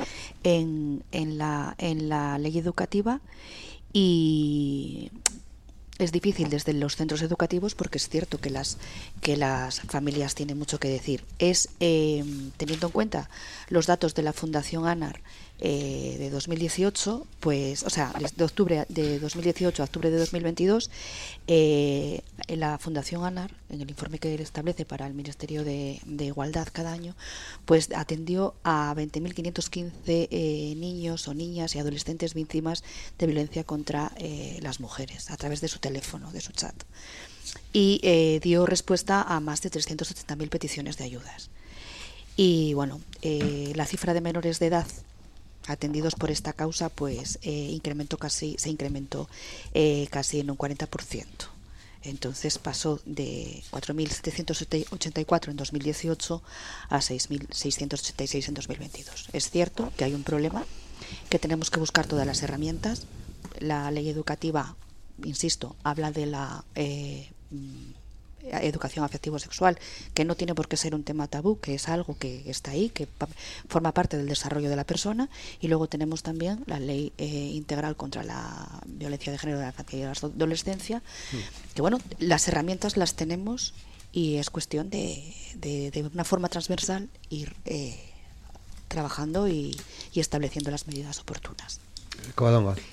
en, 0.45 1.02
en, 1.11 1.38
la, 1.38 1.75
en 1.78 2.09
la 2.09 2.38
ley 2.38 2.56
educativa 2.56 3.21
y 3.92 5.11
es 6.00 6.12
difícil 6.12 6.50
desde 6.50 6.73
los 6.73 6.97
centros 6.97 7.23
educativos 7.23 7.75
porque 7.75 7.99
es 7.99 8.09
cierto 8.09 8.38
que 8.38 8.50
las 8.50 8.78
que 9.21 9.37
las 9.37 9.80
familias 9.80 10.35
tienen 10.35 10.59
mucho 10.59 10.78
que 10.80 10.88
decir. 10.88 11.25
Es 11.38 11.69
eh, 11.80 12.25
teniendo 12.57 12.87
en 12.87 12.92
cuenta 12.92 13.30
los 13.69 13.87
datos 13.87 14.14
de 14.14 14.23
la 14.23 14.33
Fundación 14.33 14.87
ANAR 14.87 15.21
eh, 15.62 16.16
de 16.19 16.30
2018, 16.30 17.26
pues, 17.38 17.83
o 17.83 17.90
sea, 17.90 18.14
de 18.35 18.45
octubre 18.45 18.87
de 18.88 19.19
2018 19.19 19.83
a 19.83 19.85
octubre 19.85 20.11
de 20.11 20.16
2022, 20.16 20.90
eh, 21.49 22.23
en 22.47 22.61
la 22.61 22.78
Fundación 22.78 23.26
ANAR, 23.26 23.52
en 23.69 23.83
el 23.83 23.90
informe 23.90 24.19
que 24.19 24.35
establece 24.37 24.87
para 24.87 25.07
el 25.07 25.12
Ministerio 25.12 25.62
de, 25.62 26.00
Igualdad 26.19 26.69
cada 26.73 26.92
año, 26.92 27.14
pues 27.66 27.90
atendió 27.95 28.54
a 28.64 28.95
20.515 28.97 29.92
eh, 30.07 30.75
niños 30.78 31.28
o 31.28 31.35
niñas 31.35 31.75
y 31.75 31.78
adolescentes 31.78 32.33
víctimas 32.33 32.83
de 33.19 33.26
violencia 33.26 33.64
contra 33.64 34.12
las 34.61 34.80
mujeres 34.80 35.30
a 35.30 35.37
través 35.37 35.61
de 35.61 35.69
su 35.69 35.78
teléfono, 35.90 36.30
de 36.30 36.40
su 36.40 36.52
chat. 36.52 36.75
Y 37.73 38.00
eh, 38.02 38.40
dio 38.42 38.64
respuesta 38.66 39.23
a 39.23 39.40
más 39.40 39.61
de 39.62 39.70
380.000 39.70 40.49
peticiones 40.49 40.97
de 40.97 41.04
ayudas. 41.04 41.50
Y 42.37 42.75
bueno, 42.75 43.00
eh, 43.23 43.73
la 43.75 43.87
cifra 43.87 44.14
de 44.14 44.20
menores 44.20 44.59
de 44.61 44.66
edad 44.66 44.87
atendidos 45.66 46.14
por 46.14 46.30
esta 46.30 46.52
causa 46.52 46.88
pues 46.88 47.38
eh, 47.42 47.50
incrementó 47.50 48.16
casi 48.16 48.56
se 48.59 48.70
incrementó 48.70 49.28
casi 50.11 50.40
en 50.40 50.50
un 50.50 50.56
40%. 50.56 51.26
Entonces 52.02 52.59
pasó 52.59 53.00
de 53.04 53.62
4.784 53.73 55.50
en 55.50 55.56
2018 55.56 56.42
a 56.88 56.99
6.686 56.99 58.49
en 58.49 58.54
2022. 58.54 59.28
Es 59.32 59.50
cierto 59.50 59.92
que 59.97 60.04
hay 60.04 60.14
un 60.14 60.23
problema, 60.23 60.64
que 61.28 61.38
tenemos 61.38 61.70
que 61.70 61.78
buscar 61.78 62.06
todas 62.06 62.26
las 62.26 62.42
herramientas. 62.42 63.06
La 63.59 63.90
ley 63.90 64.09
educativa, 64.09 64.76
insisto, 65.25 65.77
habla 65.83 66.11
de 66.11 66.27
la 66.27 66.65
eh, 66.75 67.29
educación 68.43 69.05
afectivo-sexual, 69.05 69.79
que 70.15 70.25
no 70.25 70.35
tiene 70.35 70.55
por 70.55 70.69
qué 70.69 70.77
ser 70.77 70.95
un 70.95 71.05
tema 71.05 71.29
tabú, 71.29 71.61
que 71.61 71.75
es 71.75 71.89
algo 71.89 72.17
que 72.19 72.49
está 72.50 72.73
ahí, 72.73 72.89
que 72.91 73.07
forma 73.69 73.93
parte 73.93 74.17
del 74.17 74.29
desarrollo 74.29 74.69
de 74.69 74.77
la 74.77 74.85
persona. 74.85 75.29
Y 75.61 75.69
luego 75.69 75.89
tenemos 75.89 76.23
también 76.23 76.62
la 76.67 76.81
ley 76.81 77.12
eh, 77.19 77.25
integral 77.27 77.97
contra 77.97 78.23
la 78.23 78.81
violencia 78.87 79.33
de 79.33 79.39
género 79.39 79.59
de 79.59 79.65
la 79.65 79.71
infancia 79.71 79.99
y 79.99 80.03
la 80.03 80.11
adolescencia, 80.12 80.99
mm. 80.99 81.75
que 81.75 81.83
bueno, 81.83 81.99
las 82.19 82.49
herramientas 82.49 82.97
las 82.97 83.15
tenemos 83.15 83.75
y 84.12 84.37
es 84.37 84.50
cuestión 84.50 84.91
de, 84.91 85.35
de, 85.55 86.11
una 86.12 86.25
forma 86.25 86.49
transversal 86.49 87.09
ir 87.29 87.55
eh, 87.65 87.97
trabajando 88.89 89.47
y 89.47 89.77
estableciendo 90.15 90.71
las 90.71 90.89
medidas 90.89 91.21
oportunas. 91.21 91.81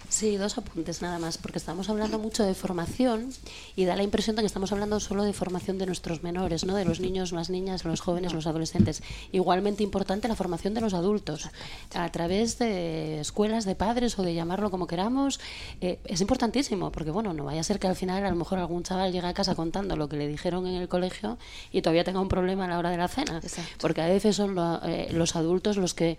Sí, 0.10 0.38
dos 0.38 0.58
apuntes 0.58 1.02
nada 1.02 1.20
más, 1.20 1.38
porque 1.38 1.58
estamos 1.58 1.90
hablando 1.90 2.18
mucho 2.18 2.44
de 2.44 2.54
formación 2.54 3.30
y 3.76 3.84
da 3.84 3.96
la 3.96 4.04
impresión 4.04 4.38
de 4.38 4.42
que 4.42 4.46
estamos 4.46 4.72
hablando 4.72 5.02
solo 5.02 5.24
de 5.24 5.34
formación 5.34 5.78
de 5.78 5.86
nuestros 5.86 6.24
menores, 6.24 6.66
¿no? 6.66 6.76
de 6.76 6.86
los 6.86 7.02
niños, 7.02 7.34
las 7.34 7.50
niñas, 7.50 7.84
los 7.84 8.00
jóvenes, 8.00 8.34
los 8.34 8.48
adolescentes. 8.48 9.04
Igualmente 9.34 9.84
importante 9.84 10.30
la 10.30 10.36
formación 10.36 10.74
de 10.74 10.82
los 10.82 10.94
adultos, 10.94 11.50
a 11.94 12.10
través 12.10 12.58
de 12.58 13.20
escuelas 13.20 13.66
de 13.66 13.76
padres 13.76 14.18
o 14.18 14.24
de 14.24 14.34
llamarlo 14.34 14.72
como 14.72 14.88
queramos. 14.88 15.42
Eh, 15.82 16.00
es 16.06 16.22
importantísimo, 16.22 16.92
porque 16.92 17.12
bueno, 17.12 17.34
no 17.34 17.44
vaya 17.44 17.60
a 17.60 17.64
ser 17.64 17.78
que 17.78 17.88
al 17.88 17.96
final 17.98 18.26
a 18.26 18.30
lo 18.30 18.36
mejor 18.38 18.60
algún 18.60 18.84
chaval 18.84 19.12
llegue 19.12 19.28
a 19.28 19.34
casa 19.34 19.56
contando 19.56 19.98
lo 19.98 20.08
que 20.08 20.16
le 20.16 20.28
dijeron 20.28 20.68
en 20.68 20.76
el 20.76 20.88
colegio 20.88 21.38
y 21.72 21.82
todavía 21.82 22.06
tenga 22.06 22.22
un 22.22 22.30
problema 22.30 22.66
a 22.66 22.68
la 22.70 22.80
hora 22.80 22.92
de 22.92 22.98
la 22.98 23.10
cena. 23.10 23.42
Porque 23.80 24.02
a 24.02 24.08
veces 24.08 24.38
son 24.38 24.56
eh, 24.86 25.10
los 25.12 25.36
adultos 25.36 25.76
los 25.76 25.94
que, 25.94 26.18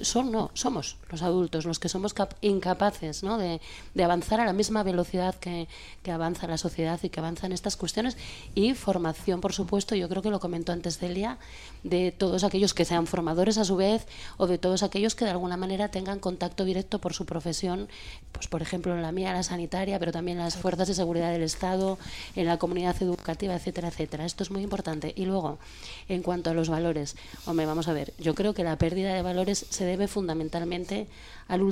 son, 0.00 0.32
no, 0.32 0.50
somos 0.54 0.96
los 1.10 1.22
adultos 1.22 1.66
los 1.66 1.78
que 1.78 1.88
somos 1.88 2.14
capaces 2.14 2.37
incapaces 2.40 3.22
¿no? 3.22 3.38
de, 3.38 3.60
de, 3.94 4.04
avanzar 4.04 4.40
a 4.40 4.44
la 4.44 4.52
misma 4.52 4.82
velocidad 4.82 5.34
que, 5.34 5.68
que, 6.02 6.10
avanza 6.10 6.46
la 6.46 6.58
sociedad 6.58 6.98
y 7.02 7.08
que 7.08 7.20
avanzan 7.20 7.52
estas 7.52 7.76
cuestiones. 7.76 8.16
Y 8.54 8.74
formación, 8.74 9.40
por 9.40 9.52
supuesto, 9.52 9.94
yo 9.94 10.08
creo 10.08 10.22
que 10.22 10.30
lo 10.30 10.40
comentó 10.40 10.72
antes 10.72 11.00
Delia, 11.00 11.38
de 11.82 12.12
todos 12.12 12.44
aquellos 12.44 12.74
que 12.74 12.84
sean 12.84 13.06
formadores 13.06 13.58
a 13.58 13.64
su 13.64 13.76
vez 13.76 14.06
o 14.36 14.46
de 14.46 14.58
todos 14.58 14.82
aquellos 14.82 15.14
que 15.14 15.24
de 15.24 15.30
alguna 15.30 15.56
manera 15.56 15.88
tengan 15.88 16.18
contacto 16.18 16.64
directo 16.64 17.00
por 17.00 17.14
su 17.14 17.26
profesión, 17.26 17.88
pues 18.32 18.48
por 18.48 18.62
ejemplo 18.62 18.94
en 18.94 19.02
la 19.02 19.12
mía, 19.12 19.32
la 19.32 19.42
sanitaria, 19.42 19.98
pero 19.98 20.12
también 20.12 20.38
las 20.38 20.56
fuerzas 20.56 20.88
de 20.88 20.94
seguridad 20.94 21.30
del 21.30 21.42
Estado, 21.42 21.98
en 22.36 22.46
la 22.46 22.58
comunidad 22.58 23.00
educativa, 23.02 23.54
etcétera, 23.54 23.88
etcétera. 23.88 24.24
Esto 24.24 24.42
es 24.42 24.50
muy 24.50 24.62
importante. 24.62 25.12
Y 25.16 25.24
luego, 25.24 25.58
en 26.08 26.22
cuanto 26.22 26.50
a 26.50 26.54
los 26.54 26.68
valores, 26.68 27.16
hombre, 27.46 27.66
vamos 27.66 27.88
a 27.88 27.92
ver, 27.92 28.12
yo 28.18 28.34
creo 28.34 28.54
que 28.54 28.64
la 28.64 28.76
pérdida 28.78 29.14
de 29.14 29.22
valores 29.22 29.66
se 29.68 29.84
debe 29.84 30.08
fundamentalmente 30.08 31.08
al 31.48 31.62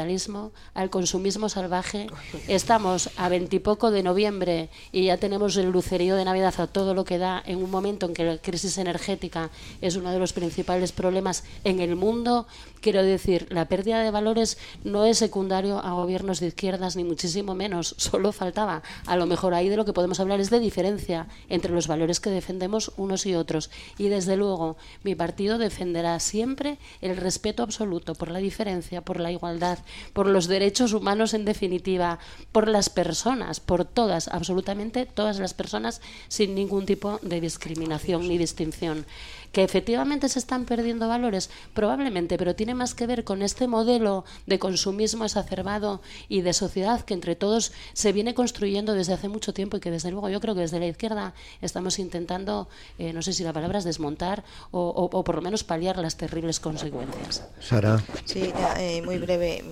ultracapitalismo, 0.00 0.52
al 0.74 0.90
consumismo 0.90 1.48
salvaje. 1.48 2.06
Estamos 2.48 3.10
a 3.16 3.28
veintipoco 3.28 3.90
de 3.90 4.02
noviembre 4.02 4.70
y 4.92 5.06
ya 5.06 5.16
tenemos 5.16 5.56
el 5.56 5.70
lucerío 5.70 6.16
de 6.16 6.24
Navidad 6.24 6.54
a 6.58 6.66
todo 6.66 6.94
lo 6.94 7.04
que 7.04 7.18
da 7.18 7.42
en 7.44 7.62
un 7.62 7.70
momento 7.70 8.06
en 8.06 8.14
que 8.14 8.24
la 8.24 8.38
crisis 8.38 8.78
energética 8.78 9.50
es 9.80 9.96
uno 9.96 10.10
de 10.10 10.18
los 10.18 10.32
principales 10.32 10.92
problemas 10.92 11.44
en 11.64 11.80
el 11.80 11.96
mundo. 11.96 12.46
Quiero 12.80 13.02
decir, 13.02 13.46
la 13.50 13.66
pérdida 13.66 14.02
de 14.02 14.10
valores 14.10 14.56
no 14.84 15.04
es 15.04 15.18
secundario 15.18 15.78
a 15.78 15.92
gobiernos 15.92 16.40
de 16.40 16.46
izquierdas, 16.46 16.96
ni 16.96 17.04
muchísimo 17.04 17.54
menos. 17.54 17.94
Solo 17.98 18.32
faltaba. 18.32 18.82
A 19.06 19.16
lo 19.16 19.26
mejor 19.26 19.52
ahí 19.52 19.68
de 19.68 19.76
lo 19.76 19.84
que 19.84 19.92
podemos 19.92 20.18
hablar 20.20 20.40
es 20.40 20.48
de 20.48 20.60
diferencia 20.60 21.26
entre 21.50 21.72
los 21.72 21.86
valores 21.86 22.20
que 22.20 22.30
defendemos 22.30 22.92
unos 22.96 23.26
y 23.26 23.34
otros. 23.34 23.70
Y 23.98 24.08
desde 24.08 24.36
luego, 24.36 24.76
mi 25.04 25.14
partido 25.14 25.58
defenderá 25.58 26.18
siempre 26.20 26.78
el 27.02 27.16
respeto 27.16 27.62
absoluto 27.62 28.14
por 28.14 28.30
la 28.30 28.38
diferencia, 28.38 29.02
por 29.02 29.20
la 29.20 29.30
igualdad, 29.30 29.78
por 30.12 30.26
los 30.26 30.46
derechos 30.46 30.92
humanos 30.92 31.34
en 31.34 31.44
definitiva, 31.44 32.18
por 32.52 32.68
las 32.68 32.90
personas, 32.90 33.60
por 33.60 33.84
todas, 33.84 34.28
absolutamente 34.28 35.06
todas 35.06 35.38
las 35.38 35.54
personas, 35.54 36.00
sin 36.28 36.54
ningún 36.54 36.86
tipo 36.86 37.18
de 37.22 37.40
discriminación 37.40 38.28
ni 38.28 38.38
distinción. 38.38 39.06
Que 39.52 39.64
efectivamente 39.64 40.28
se 40.28 40.38
están 40.38 40.64
perdiendo 40.64 41.08
valores, 41.08 41.50
probablemente, 41.74 42.38
pero 42.38 42.54
tiene 42.54 42.74
más 42.74 42.94
que 42.94 43.06
ver 43.06 43.24
con 43.24 43.42
este 43.42 43.66
modelo 43.66 44.24
de 44.46 44.58
consumismo 44.58 45.24
exacerbado 45.24 46.00
y 46.28 46.42
de 46.42 46.52
sociedad 46.52 47.00
que 47.02 47.14
entre 47.14 47.36
todos 47.36 47.72
se 47.92 48.12
viene 48.12 48.34
construyendo 48.34 48.94
desde 48.94 49.14
hace 49.14 49.28
mucho 49.28 49.52
tiempo 49.52 49.76
y 49.76 49.80
que 49.80 49.90
desde 49.90 50.10
luego 50.10 50.28
yo 50.28 50.40
creo 50.40 50.54
que 50.54 50.60
desde 50.60 50.78
la 50.78 50.86
izquierda 50.86 51.34
estamos 51.60 51.98
intentando, 51.98 52.68
eh, 52.98 53.12
no 53.12 53.22
sé 53.22 53.32
si 53.32 53.44
la 53.44 53.52
palabra 53.52 53.78
es 53.78 53.84
desmontar 53.84 54.44
o, 54.70 55.24
por 55.24 55.34
lo 55.34 55.42
menos 55.42 55.64
paliar 55.64 55.98
las 55.98 56.16
terribles 56.16 56.60
consecuencias. 56.60 57.44
Sara. 57.60 58.02
Sí, 58.24 58.52
eh, 58.78 59.02
muy 59.02 59.18
breve. 59.18 59.62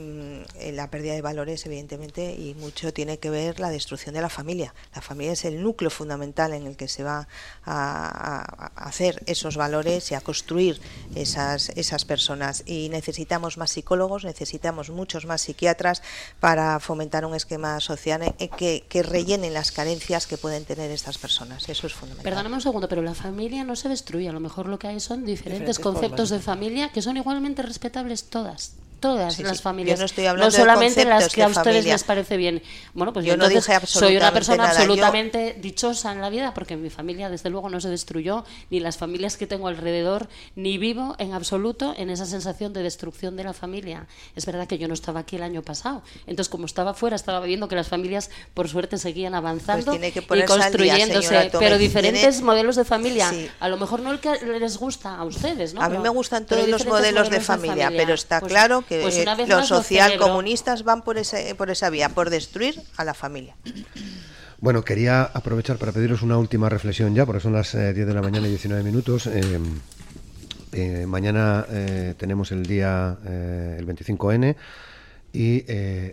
Eh, 0.60 0.72
la 0.72 0.90
pérdida 0.90 1.14
de 1.14 1.22
valores, 1.22 1.64
evidentemente, 1.66 2.34
y 2.34 2.54
mucho 2.54 2.92
tiene 2.92 3.18
que 3.18 3.30
ver 3.30 3.60
la 3.60 3.70
destrucción 3.70 4.14
de 4.14 4.20
la 4.20 4.28
familia. 4.28 4.74
La 4.94 5.02
familia 5.02 5.32
es 5.32 5.44
el 5.44 5.62
núcleo 5.62 5.90
fundamental 5.90 6.52
en 6.52 6.66
el 6.66 6.76
que 6.76 6.88
se 6.88 7.04
va 7.04 7.28
a, 7.64 8.72
a 8.76 8.88
hacer 8.88 9.22
esos 9.26 9.56
valores 9.56 9.68
valores 9.68 10.10
y 10.10 10.14
a 10.14 10.20
construir 10.20 10.80
esas, 11.14 11.68
esas 11.70 12.04
personas. 12.04 12.62
Y 12.66 12.88
necesitamos 12.88 13.58
más 13.58 13.70
psicólogos, 13.72 14.24
necesitamos 14.24 14.88
muchos 14.88 15.26
más 15.26 15.42
psiquiatras 15.42 16.02
para 16.40 16.80
fomentar 16.80 17.26
un 17.26 17.34
esquema 17.34 17.80
social 17.80 18.34
que, 18.56 18.84
que 18.88 19.02
rellenen 19.02 19.52
las 19.52 19.70
carencias 19.72 20.26
que 20.26 20.38
pueden 20.38 20.64
tener 20.64 20.90
estas 20.90 21.18
personas. 21.18 21.68
Eso 21.68 21.86
es 21.86 21.92
fundamental. 21.92 22.24
Perdóname 22.24 22.54
un 22.54 22.62
segundo, 22.62 22.88
pero 22.88 23.02
la 23.02 23.14
familia 23.14 23.62
no 23.64 23.76
se 23.76 23.88
destruye. 23.88 24.28
A 24.28 24.32
lo 24.32 24.40
mejor 24.40 24.68
lo 24.68 24.78
que 24.78 24.88
hay 24.88 25.00
son 25.00 25.24
diferentes, 25.24 25.78
conceptos 25.78 26.30
de 26.30 26.38
familia 26.38 26.90
que 26.90 27.02
son 27.02 27.16
igualmente 27.16 27.62
respetables 27.62 28.24
todas 28.24 28.72
todas 29.00 29.38
las 29.38 29.62
familias, 29.62 30.00
no, 30.36 30.50
solamente 30.50 31.04
las 31.04 31.28
que 31.32 31.42
a 31.42 31.48
ustedes 31.48 31.84
les 31.84 32.04
parece 32.04 32.36
bien. 32.36 32.62
Bueno, 32.94 33.12
pues 33.12 33.24
yo, 33.24 33.36
no 33.36 33.48
dije 33.48 33.78
soy 33.84 34.16
una 34.16 34.32
persona 34.32 34.68
absolutamente 34.68 35.56
dichosa 35.60 36.12
en 36.12 36.20
la 36.20 36.30
vida 36.30 36.54
porque 36.54 36.76
mi 36.76 36.90
familia 36.90 37.30
desde 37.30 37.50
luego 37.50 37.68
no 37.68 37.80
se 37.80 37.88
destruyó, 37.88 38.44
ni 38.70 38.80
las 38.80 38.96
familias 38.96 39.36
que 39.36 39.46
tengo 39.46 39.68
alrededor, 39.68 40.28
ni 40.56 40.78
vivo 40.78 41.14
en 41.18 41.32
absoluto 41.32 41.94
en 41.96 42.10
esa 42.10 42.26
sensación 42.26 42.72
de 42.72 42.82
destrucción 42.82 43.36
de 43.36 43.44
la 43.44 43.52
familia. 43.52 44.06
Es 44.36 44.46
verdad 44.46 44.66
que 44.66 44.78
yo 44.78 44.88
no 44.88 44.94
estaba 44.94 45.20
aquí 45.20 45.36
el 45.36 45.42
año 45.42 45.62
pasado, 45.62 46.02
entonces 46.26 46.48
como 46.48 46.66
estaba 46.66 46.94
fuera 46.94 47.16
estaba 47.16 47.40
viendo 47.40 47.68
que 47.68 47.76
las 47.76 47.88
familias 47.88 48.30
por 48.54 48.68
suerte 48.68 48.98
seguían 48.98 49.34
avanzando 49.34 49.96
pues 50.26 50.42
y 50.42 50.46
construyéndose, 50.46 51.50
pero 51.58 51.78
diferentes 51.78 52.42
modelos 52.42 52.76
de 52.76 52.84
familia. 52.84 53.32
A 53.60 53.68
lo 53.68 53.76
mejor 53.76 54.00
no 54.00 54.12
el 54.12 54.20
que 54.20 54.34
les 54.58 54.76
gusta 54.76 55.16
a 55.16 55.24
ustedes, 55.24 55.74
¿no? 55.74 55.82
A 55.82 55.88
mí 55.88 55.98
me 55.98 56.08
gustan 56.08 56.46
todos 56.46 56.68
los 56.68 56.86
modelos, 56.86 57.30
de, 57.30 57.40
familia, 57.40 57.90
pero 57.90 58.14
está 58.14 58.40
pues 58.40 58.52
claro 58.52 58.84
que 58.88 59.02
pues 59.02 59.48
los 59.48 59.68
socialcomunistas 59.68 60.82
van 60.82 61.02
por, 61.02 61.18
ese, 61.18 61.54
por 61.54 61.70
esa 61.70 61.90
vía, 61.90 62.08
por 62.08 62.30
destruir 62.30 62.80
a 62.96 63.04
la 63.04 63.14
familia. 63.14 63.54
Bueno, 64.60 64.82
quería 64.82 65.22
aprovechar 65.22 65.76
para 65.76 65.92
pediros 65.92 66.22
una 66.22 66.36
última 66.36 66.68
reflexión 66.68 67.14
ya, 67.14 67.24
porque 67.26 67.40
son 67.40 67.52
las 67.52 67.72
10 67.72 67.96
eh, 67.96 68.04
de 68.04 68.14
la 68.14 68.22
mañana 68.22 68.48
y 68.48 68.50
19 68.50 68.82
minutos. 68.82 69.26
Eh, 69.28 69.60
eh, 70.72 71.06
mañana 71.06 71.64
tenemos 72.16 72.50
el 72.50 72.66
día, 72.66 73.16
el 73.24 73.86
25N, 73.86 74.56
y 75.32 75.64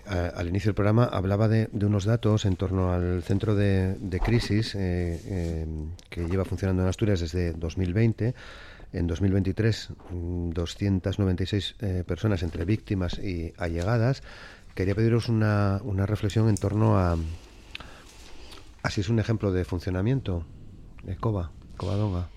al 0.08 0.48
inicio 0.48 0.70
del 0.70 0.75
programa 0.75 1.05
hablaba 1.05 1.48
de, 1.48 1.70
unos 1.74 2.05
datos 2.05 2.46
en 2.46 2.55
torno 2.55 2.94
al 2.94 3.24
centro 3.24 3.55
de, 3.55 3.96
de 4.00 4.20
crisis 4.20 4.74
que 4.74 6.27
lleva 6.29 6.46
funcionando 6.46 6.84
en 6.84 6.89
Asturias 6.89 7.22
desde 7.22 7.53
2020 7.53 8.36
en 8.96 9.08
2023, 9.08 9.90
296 10.54 11.75
mm, 11.80 11.86
eh, 11.86 12.04
personas 12.04 12.44
entre 12.44 12.66
víctimas 12.66 13.20
y 13.20 13.54
allegadas. 13.58 14.24
Quería 14.74 14.96
pediros 14.96 15.30
una, 15.30 15.80
una 15.84 16.06
reflexión 16.06 16.50
en 16.50 16.56
torno 16.56 16.98
a, 16.98 17.18
así 18.84 19.02
es 19.02 19.10
un 19.10 19.20
ejemplo 19.20 19.52
de 19.52 19.66
funcionamiento 19.66 20.46
de 21.04 21.16
COBA, 21.18 21.52
COBADONGA. 21.78 22.35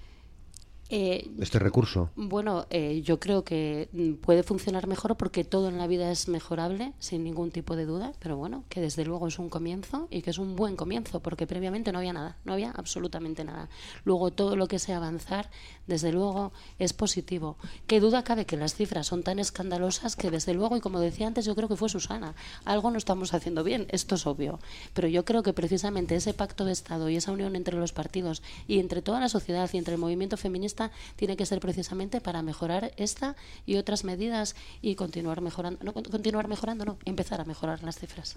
Eh, 0.91 1.31
este 1.39 1.59
recurso? 1.59 2.11
Bueno, 2.17 2.67
eh, 2.71 3.03
yo 3.03 3.21
creo 3.21 3.45
que 3.45 3.91
mm, 3.93 4.15
puede 4.15 4.43
funcionar 4.43 4.87
mejor 4.87 5.17
porque 5.17 5.45
todo 5.45 5.69
en 5.69 5.77
la 5.77 5.87
vida 5.87 6.11
es 6.11 6.29
mejorable, 6.29 6.95
sin 6.99 7.25
ningún 7.25 7.51
tipo 7.51 7.77
de 7.77 7.85
duda, 7.85 8.13
pero 8.21 8.39
bueno, 8.39 8.65
que 8.71 8.81
desde 8.81 9.05
luego 9.05 9.29
es 9.29 9.39
un 9.39 9.51
comienzo 9.51 10.09
y 10.11 10.23
que 10.23 10.31
es 10.31 10.39
un 10.39 10.57
buen 10.57 10.77
comienzo, 10.77 11.21
porque 11.21 11.47
previamente 11.47 11.93
no 11.93 11.99
había 11.99 12.15
nada, 12.15 12.39
no 12.47 12.55
había 12.55 12.71
absolutamente 12.71 13.45
nada. 13.45 13.69
Luego 14.05 14.31
todo 14.31 14.57
lo 14.57 14.67
que 14.67 14.79
sea 14.79 14.97
avanzar, 14.97 15.51
desde 15.87 16.11
luego, 16.11 16.53
es 16.79 16.95
positivo. 16.95 17.59
Qué 17.87 18.01
duda 18.01 18.25
cabe 18.25 18.47
que 18.47 18.57
las 18.57 18.75
cifras 18.75 19.07
son 19.07 19.23
tan 19.23 19.39
escandalosas 19.39 20.17
que 20.17 20.31
desde 20.31 20.55
luego, 20.55 20.79
y 20.79 20.81
como 20.81 21.01
decía 21.01 21.27
antes, 21.27 21.45
yo 21.45 21.55
creo 21.55 21.69
que 21.69 21.77
fue 21.77 21.91
Susana, 21.91 22.35
algo 22.65 22.91
no 22.91 22.97
estamos 22.97 23.35
haciendo 23.35 23.63
bien, 23.63 23.89
esto 23.91 24.15
es 24.15 24.27
obvio, 24.27 24.59
pero 24.95 25.07
yo 25.07 25.27
creo 25.27 25.43
que 25.43 25.53
precisamente 25.53 26.17
ese 26.17 26.33
pacto 26.33 26.65
de 26.65 26.73
Estado 26.73 27.11
y 27.11 27.17
esa 27.17 27.33
unión 27.33 27.57
entre 27.57 27.77
los 27.77 27.93
partidos 27.93 28.43
y 28.67 28.79
entre 28.79 29.03
toda 29.03 29.21
la 29.21 29.29
sociedad 29.29 29.69
y 29.75 29.77
entre 29.77 29.95
el 29.95 30.01
movimiento 30.01 30.39
feminista 30.39 30.78
tiene 31.17 31.37
que 31.37 31.47
ser 31.47 31.61
precisamente 31.61 32.21
para 32.21 32.43
mejorar 32.43 32.93
esta 32.97 33.37
y 33.67 33.77
otras 33.77 34.05
medidas 34.05 34.57
y 34.83 34.95
continuar 34.95 35.41
mejorando, 35.41 35.83
no 35.85 35.93
continuar 35.93 36.49
mejorando, 36.49 36.85
no, 36.85 36.99
empezar 37.05 37.41
a 37.41 37.45
mejorar 37.45 37.83
las 37.83 37.99
cifras. 37.99 38.37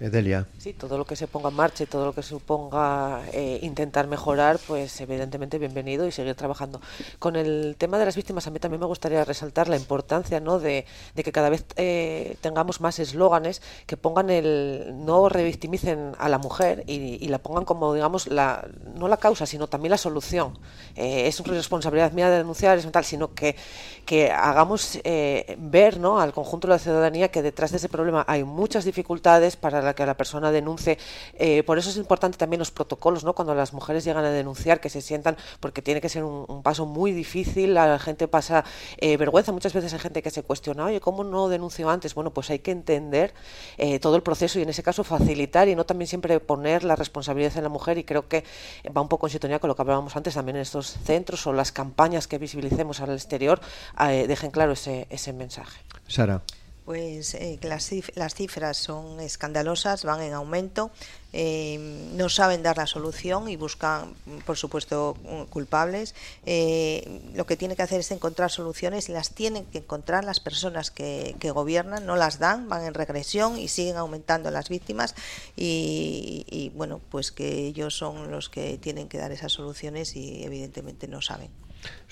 Delia. 0.00 0.46
Sí, 0.58 0.72
todo 0.72 0.98
lo 0.98 1.04
que 1.04 1.14
se 1.14 1.28
ponga 1.28 1.50
en 1.50 1.54
marcha 1.54 1.84
y 1.84 1.86
todo 1.86 2.06
lo 2.06 2.12
que 2.12 2.22
suponga 2.22 3.22
eh, 3.32 3.60
intentar 3.62 4.08
mejorar, 4.08 4.58
pues 4.66 5.00
evidentemente 5.00 5.56
bienvenido 5.58 6.04
y 6.06 6.10
seguir 6.10 6.34
trabajando. 6.34 6.80
Con 7.20 7.36
el 7.36 7.76
tema 7.78 7.96
de 7.98 8.04
las 8.04 8.16
víctimas, 8.16 8.44
a 8.48 8.50
mí 8.50 8.58
también 8.58 8.80
me 8.80 8.86
gustaría 8.86 9.24
resaltar 9.24 9.68
la 9.68 9.76
importancia 9.76 10.40
¿no? 10.40 10.58
de, 10.58 10.84
que 11.14 11.30
cada 11.30 11.48
vez 11.48 11.64
eh, 11.76 12.36
tengamos 12.40 12.80
más 12.80 12.98
eslóganes 12.98 13.62
que 13.86 13.96
pongan 13.96 14.30
el. 14.30 14.94
no 15.04 15.28
revictimicen 15.28 16.12
a 16.18 16.28
la 16.28 16.38
mujer 16.38 16.82
y, 16.88 17.28
la 17.28 17.38
pongan 17.38 17.64
como, 17.64 17.94
digamos, 17.94 18.26
la, 18.26 18.66
no 18.96 19.06
la 19.08 19.16
causa, 19.16 19.46
sino 19.46 19.68
también 19.68 19.90
la 19.90 19.98
solución. 19.98 20.58
Eh, 20.96 21.28
es 21.28 21.38
responsabilidad 21.44 22.12
mía 22.12 22.30
de 22.30 22.38
denunciar, 22.38 22.78
es 22.78 22.90
tal, 22.90 23.04
sino 23.04 23.32
que, 23.32 23.54
que 24.04 24.32
hagamos 24.32 24.98
ver 25.58 25.98
¿no? 25.98 26.20
al 26.20 26.32
conjunto 26.32 26.66
de 26.66 26.74
la 26.74 26.78
ciudadanía 26.78 27.28
que 27.28 27.42
detrás 27.42 27.70
de 27.70 27.76
ese 27.76 27.88
problema 27.88 28.24
hay 28.26 28.42
muchas 28.44 28.84
dificultades 28.84 29.56
para 29.56 29.82
la 29.84 29.93
que 29.94 30.06
la 30.06 30.16
persona 30.16 30.50
denuncie. 30.50 30.98
Eh, 31.34 31.62
por 31.62 31.78
eso 31.78 31.90
es 31.90 31.96
importante 31.96 32.38
también 32.38 32.58
los 32.58 32.70
protocolos, 32.70 33.24
¿no? 33.24 33.34
Cuando 33.34 33.54
las 33.54 33.72
mujeres 33.72 34.04
llegan 34.04 34.24
a 34.24 34.30
denunciar, 34.30 34.80
que 34.80 34.88
se 34.88 35.00
sientan, 35.00 35.36
porque 35.60 35.82
tiene 35.82 36.00
que 36.00 36.08
ser 36.08 36.24
un, 36.24 36.62
paso 36.62 36.86
muy 36.86 37.12
difícil, 37.12 37.74
la 37.74 37.98
gente 37.98 38.28
pasa 38.28 38.64
eh, 38.98 39.16
vergüenza, 39.16 39.52
muchas 39.52 39.72
veces 39.72 39.92
hay 39.92 39.98
gente 39.98 40.22
que 40.22 40.30
se 40.30 40.42
cuestiona, 40.42 40.86
oye, 40.86 41.00
¿cómo 41.00 41.24
no 41.24 41.48
denunció 41.48 41.90
antes? 41.90 42.14
Bueno, 42.14 42.32
pues 42.32 42.50
hay 42.50 42.60
que 42.60 42.70
entender 42.70 43.34
eh, 43.76 43.98
todo 43.98 44.16
el 44.16 44.22
proceso 44.22 44.58
y 44.58 44.62
en 44.62 44.68
ese 44.68 44.82
caso 44.82 45.04
facilitar 45.04 45.68
y 45.68 45.74
no 45.74 45.84
también 45.84 46.08
siempre 46.08 46.40
poner 46.40 46.84
la 46.84 46.96
responsabilidad 46.96 47.56
en 47.56 47.64
la 47.64 47.68
mujer 47.68 47.98
y 47.98 48.04
creo 48.04 48.28
que 48.28 48.44
va 48.96 49.00
un 49.00 49.08
poco 49.08 49.26
en 49.26 49.32
sintonía 49.32 49.58
con 49.58 49.68
lo 49.68 49.76
que 49.76 49.82
hablábamos 49.82 50.16
antes 50.16 50.34
también 50.34 50.56
en 50.56 50.62
estos 50.62 50.96
centros 51.04 51.46
o 51.46 51.52
las 51.52 51.72
campañas 51.72 52.26
que 52.26 52.38
visibilicemos 52.38 53.00
al 53.00 53.12
exterior 53.12 53.60
dejen 53.98 54.50
claro 54.50 54.72
ese, 54.72 55.06
ese 55.10 55.32
mensaje. 55.32 55.80
Sara. 56.08 56.42
Pues 56.84 57.34
eh, 57.34 57.58
las, 57.62 58.34
cifras 58.34 58.76
son 58.76 59.18
escandalosas, 59.18 60.04
van 60.04 60.20
en 60.20 60.34
aumento, 60.34 60.90
eh, 61.32 61.78
no 62.12 62.28
saben 62.28 62.62
dar 62.62 62.76
la 62.76 62.86
solución 62.86 63.48
y 63.48 63.56
buscan, 63.56 64.12
por 64.44 64.58
supuesto, 64.58 65.16
culpables. 65.48 66.14
Eh, 66.44 67.22
lo 67.34 67.46
que 67.46 67.56
tiene 67.56 67.74
que 67.74 67.82
hacer 67.82 68.00
es 68.00 68.10
encontrar 68.10 68.50
soluciones 68.50 69.08
y 69.08 69.12
las 69.12 69.30
tienen 69.30 69.64
que 69.64 69.78
encontrar 69.78 70.24
las 70.24 70.40
personas 70.40 70.90
que, 70.90 71.34
gobiernan, 71.54 72.04
no 72.04 72.16
las 72.16 72.38
dan, 72.38 72.68
van 72.68 72.84
en 72.84 72.92
regresión 72.92 73.58
y 73.58 73.68
siguen 73.68 73.96
aumentando 73.96 74.50
las 74.50 74.68
víctimas 74.68 75.14
y, 75.56 76.44
y 76.50 76.68
bueno, 76.70 77.00
pues 77.10 77.32
que 77.32 77.66
ellos 77.66 77.96
son 77.96 78.30
los 78.30 78.50
que 78.50 78.76
tienen 78.76 79.08
que 79.08 79.16
dar 79.16 79.32
esas 79.32 79.52
soluciones 79.52 80.16
y 80.16 80.44
evidentemente 80.44 81.08
no 81.08 81.22
saben. 81.22 81.50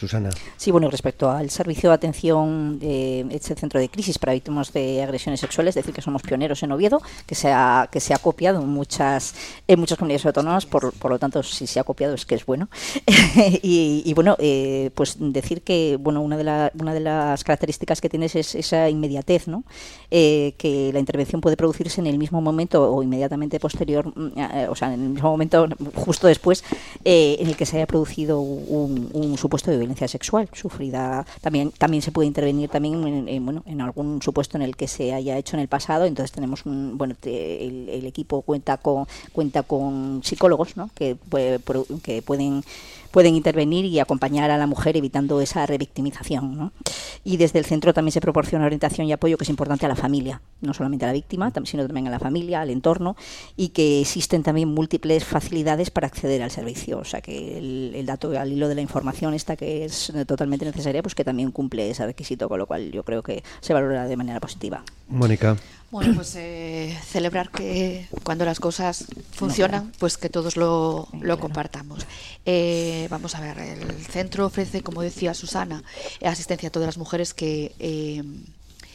Susana. 0.03 0.31
Sí, 0.57 0.73
bueno, 0.73 0.91
respecto 0.91 1.31
al 1.31 1.49
servicio 1.49 1.91
de 1.91 1.95
atención 1.95 2.81
de 2.81 3.25
este 3.31 3.55
centro 3.55 3.79
de 3.79 3.89
crisis 3.89 4.19
para 4.19 4.33
víctimas 4.33 4.73
de 4.73 5.01
agresiones 5.01 5.39
sexuales, 5.39 5.77
decir 5.77 5.95
que 5.95 6.03
somos 6.03 6.23
pioneros 6.23 6.61
en 6.65 6.73
Oviedo, 6.73 7.01
que 7.25 7.37
se 7.37 7.53
ha, 7.53 7.89
que 7.91 8.01
se 8.01 8.13
ha 8.13 8.19
copiado 8.19 8.61
en 8.61 8.69
muchas, 8.69 9.37
en 9.69 9.79
muchas 9.79 9.99
comunidades 9.99 10.27
autónomas, 10.27 10.67
por, 10.67 10.93
por 10.93 11.13
lo 11.13 11.21
tanto, 11.21 11.45
si 11.45 11.69
se 11.69 11.79
ha 11.79 11.85
copiado 11.85 12.15
es 12.15 12.27
que 12.27 12.35
es 12.35 12.45
bueno. 12.45 12.69
y, 13.63 14.13
bueno, 14.15 14.35
eh, 14.41 14.91
pues 14.97 15.17
decir 15.21 15.63
que 15.63 15.97
bueno 16.01 16.21
una 16.21 16.37
de, 16.37 16.45
la, 16.45 16.73
una 16.81 16.95
de 16.95 17.01
las 17.01 17.45
características 17.45 18.01
que 18.01 18.09
tienes 18.09 18.35
es 18.35 18.57
esa 18.57 18.89
inmediatez, 18.89 19.47
¿no? 19.47 19.63
Eh, 20.11 20.55
que 20.59 20.91
la 20.93 20.99
intervención 20.99 21.41
puede 21.41 21.57
producirse 21.57 22.01
en 22.01 22.09
el 22.09 22.19
mismo 22.19 22.41
momento 22.41 22.93
o 22.93 23.05
inmediatamente 23.05 23.61
posterior, 23.61 24.07
mm, 24.09 24.33
eh, 24.37 24.67
o 24.69 24.75
sea, 24.75 24.93
en 24.93 25.03
el 25.03 25.11
mismo 25.11 25.31
momento, 25.31 25.69
justo 25.95 26.27
después, 26.27 26.65
en 27.05 27.47
el 27.47 27.57
que 27.57 27.67
se 27.67 27.77
haya 27.77 27.87
producido 27.87 28.41
un, 28.41 29.37
supuesto 29.39 29.71
de 29.71 29.79
sexual 29.97 30.49
sufrida. 30.53 31.25
También, 31.41 31.71
también 31.73 32.03
se 32.03 32.13
puede 32.13 32.27
intervenir 32.27 32.69
también 32.69 33.29
en, 33.29 33.45
bueno, 33.45 33.63
en 33.67 33.81
algún 33.81 34.21
supuesto 34.23 34.57
en 34.57 34.63
el 34.63 34.77
que 34.77 34.89
se 34.89 35.13
haya 35.13 35.37
hecho 35.39 35.57
en 35.57 35.61
el 35.61 35.69
pasado. 35.69 36.05
Entonces 36.05 36.33
tenemos 36.33 36.67
un, 36.67 36.99
bueno, 36.99 37.15
el, 37.23 38.07
equipo 38.07 38.43
cuenta 38.43 38.77
con, 38.77 39.07
cuenta 39.33 39.63
con 39.63 40.23
psicólogos 40.25 40.77
¿no? 40.77 40.91
que, 40.95 41.17
que 42.03 42.23
pueden 42.23 42.63
pueden 43.13 43.37
intervenir 43.37 43.85
y 43.85 44.01
acompañar 44.01 44.51
a 44.51 44.59
la 44.59 44.67
mujer 44.67 44.97
evitando 44.97 45.41
esa 45.41 45.65
revictimización. 45.67 46.73
Y 47.23 47.37
desde 47.37 47.61
el 47.61 47.65
centro 47.65 47.95
también 47.95 48.13
se 48.13 48.21
proporciona 48.21 48.67
orientación 48.67 49.07
y 49.07 49.13
apoyo 49.13 49.39
que 49.39 49.45
es 49.45 49.51
importante 49.51 49.87
a 49.87 49.89
la 49.89 49.95
familia, 49.95 50.41
no 50.61 50.75
solamente 50.75 51.05
a 51.05 51.09
la 51.09 51.13
víctima, 51.13 51.53
sino 51.65 51.87
también 51.87 52.09
a 52.09 52.11
la 52.11 52.19
familia, 52.19 52.63
al 52.63 52.71
entorno, 52.71 53.17
y 53.57 53.69
que 53.69 54.01
existen 54.01 54.43
también 54.43 54.69
múltiples 54.69 55.25
facilidades 55.25 55.91
para 55.91 56.09
acceder 56.09 56.43
al 56.43 56.51
servicio. 56.51 56.99
O 56.99 57.05
sea 57.05 57.21
que 57.21 57.59
el, 57.59 58.07
dato 58.07 58.37
al 58.39 58.51
hilo 58.51 58.69
de 58.69 58.75
la 58.75 58.81
información 58.81 59.35
esta 59.35 59.57
que 59.57 59.85
es 59.85 60.13
totalmente 60.27 60.65
necesaria, 60.65 61.03
pues 61.03 61.15
que 61.15 61.25
también 61.25 61.53
cumple 61.53 61.91
ese 61.91 62.05
requisito, 62.05 62.49
con 62.49 62.59
lo 62.59 62.67
cual 62.67 62.91
yo 62.91 63.05
creo 63.05 63.23
que 63.23 63.45
se 63.61 63.75
valora 63.75 64.07
de 64.07 64.17
manera 64.17 64.41
positiva. 64.41 64.83
Mónica. 65.09 65.57
Bueno, 65.93 66.15
pues 66.15 66.35
eh, 66.37 66.99
celebrar 67.05 67.51
que 67.51 68.07
cuando 68.25 68.47
las 68.47 68.59
cosas 68.61 69.05
funcionan, 69.31 69.93
pues 69.99 70.17
que 70.17 70.31
todos 70.31 70.57
lo, 70.57 71.07
lo 71.21 71.39
compartamos. 71.39 72.07
Eh, 72.47 73.07
vamos 73.11 73.35
a 73.35 73.43
ver, 73.43 73.59
el 73.59 74.03
centro 74.07 74.47
ofrece, 74.47 74.83
como 74.83 75.03
decía 75.03 75.35
Susana, 75.35 75.85
asistencia 76.25 76.71
a 76.71 76.73
todas 76.73 76.87
las 76.87 76.97
mujeres 76.97 77.35
que 77.35 77.75
eh, 77.79 78.23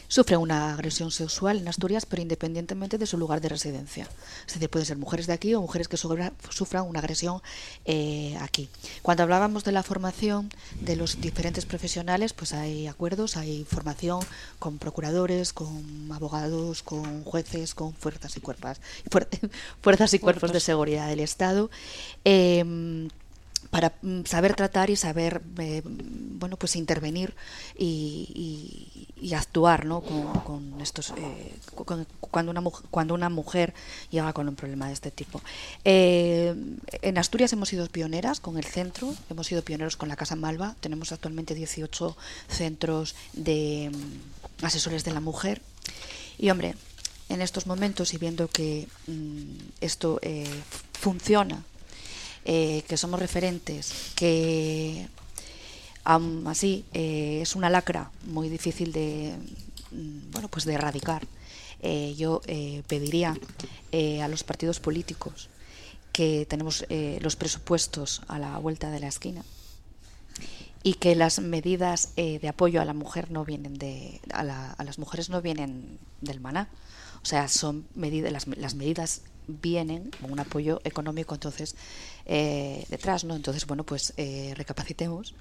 sufren 0.08 0.40
una 0.40 0.72
agresión 0.72 1.10
sexual 1.10 1.58
en 1.58 1.68
Asturias, 1.68 2.06
pero 2.06 2.22
independientemente 2.22 2.98
de 2.98 3.06
su 3.06 3.18
lugar 3.18 3.40
de 3.40 3.50
residencia. 3.50 4.08
Es 4.46 4.54
decir, 4.54 4.68
pueden 4.68 4.86
ser 4.86 4.96
mujeres 4.96 5.26
de 5.26 5.34
aquí 5.34 5.54
o 5.54 5.60
mujeres 5.60 5.88
que 5.88 5.96
sufran 5.96 6.86
una 6.86 6.98
agresión 6.98 7.40
eh, 7.84 8.36
aquí. 8.40 8.68
Cuando 9.02 9.22
hablábamos 9.22 9.64
de 9.64 9.72
la 9.72 9.82
formación 9.82 10.50
de 10.80 10.96
los 10.96 11.20
diferentes 11.20 11.66
profesionales, 11.66 12.32
pues 12.32 12.52
hay 12.52 12.86
acuerdos, 12.86 13.36
hay 13.36 13.64
formación 13.64 14.20
con 14.58 14.78
procuradores, 14.78 15.52
con 15.52 16.10
abogados, 16.12 16.82
con 16.82 17.22
jueces, 17.24 17.74
con 17.74 17.94
fuerzas 17.94 18.36
y 18.36 18.40
cuerpos, 18.40 18.80
fuerzas 19.82 20.14
y 20.14 20.18
cuerpos 20.18 20.52
de 20.52 20.60
seguridad 20.60 21.08
del 21.08 21.20
Estado. 21.20 21.70
Eh, 22.24 23.08
para 23.70 23.92
mm, 24.02 24.24
saber 24.24 24.54
tratar 24.54 24.90
y 24.90 24.96
saber 24.96 25.42
eh, 25.58 25.82
bueno 25.84 26.56
pues 26.56 26.76
intervenir 26.76 27.34
y, 27.76 29.06
actuar 29.34 29.84
¿no? 29.84 30.00
con, 30.00 30.80
estos 30.80 31.10
eh, 31.10 31.54
cuando 32.30 32.50
una 32.50 32.62
cuando 32.90 33.14
una 33.14 33.28
mujer 33.28 33.74
llega 34.10 34.32
con 34.32 34.48
un 34.48 34.56
problema 34.56 34.88
de 34.88 34.94
este 34.94 35.10
tipo. 35.10 35.40
Eh, 35.84 36.54
en 37.02 37.18
Asturias 37.18 37.52
hemos 37.52 37.68
sido 37.68 37.86
pioneras 37.88 38.40
con 38.40 38.56
el 38.58 38.64
centro 38.64 39.14
hemos 39.30 39.46
sido 39.46 39.62
pioneros 39.62 39.96
con 39.96 40.08
la 40.08 40.16
casa 40.16 40.34
Malva. 40.34 40.74
Tenemos 40.80 41.12
actualmente 41.12 41.54
18 41.54 42.16
centros 42.48 43.14
de 43.32 43.92
mm, 43.92 44.64
asesores 44.64 45.04
de 45.04 45.12
la 45.12 45.20
mujer. 45.20 45.60
Y 46.38 46.50
hombre 46.50 46.74
en 47.28 47.42
estos 47.42 47.66
momentos 47.66 48.14
y 48.14 48.18
viendo 48.18 48.48
que 48.48 48.88
mm, 49.06 49.58
esto 49.80 50.20
funciona 50.92 51.62
eh, 52.50 52.82
que 52.88 52.96
somos 52.96 53.20
referentes, 53.20 53.92
que 54.14 55.06
aún 56.02 56.46
así 56.46 56.86
eh, 56.94 57.40
es 57.42 57.54
una 57.54 57.68
lacra 57.68 58.10
muy 58.24 58.48
difícil 58.48 58.90
de, 58.90 59.34
mm, 59.90 60.30
bueno, 60.30 60.48
pues 60.48 60.64
de 60.64 60.72
erradicar. 60.72 61.26
Eh, 61.82 62.14
yo 62.16 62.40
pediría 62.88 63.36
a 64.22 64.28
los 64.28 64.44
partidos 64.44 64.80
políticos 64.80 65.50
que 66.10 66.46
tenemos 66.46 66.86
los 67.20 67.36
presupuestos 67.36 68.22
a 68.28 68.38
la 68.38 68.58
vuelta 68.58 68.90
de 68.90 69.00
la 69.00 69.08
esquina 69.08 69.44
y 70.82 70.94
que 70.94 71.14
las 71.14 71.38
medidas 71.40 72.14
de 72.16 72.48
apoyo 72.48 72.80
a 72.80 72.84
la 72.84 72.94
mujer 72.94 73.30
no 73.30 73.44
vienen 73.44 73.74
de 73.74 74.20
a, 74.32 74.42
las 74.42 74.98
mujeres 74.98 75.28
no 75.30 75.40
vienen 75.40 75.98
del 76.20 76.40
maná 76.40 76.68
o 77.22 77.26
sea 77.26 77.48
son 77.48 77.86
medidas 77.94 78.46
las, 78.56 78.74
medidas 78.74 79.22
vienen 79.48 80.10
con 80.20 80.30
un 80.32 80.40
apoyo 80.40 80.80
económico 80.84 81.34
entonces 81.34 81.74
eh, 82.30 82.84
detrás, 82.90 83.24
¿no? 83.24 83.34
Entonces, 83.34 83.66
bueno, 83.66 83.84
pues 83.84 84.12
eh, 84.18 84.52
recapacitemos 84.54 85.34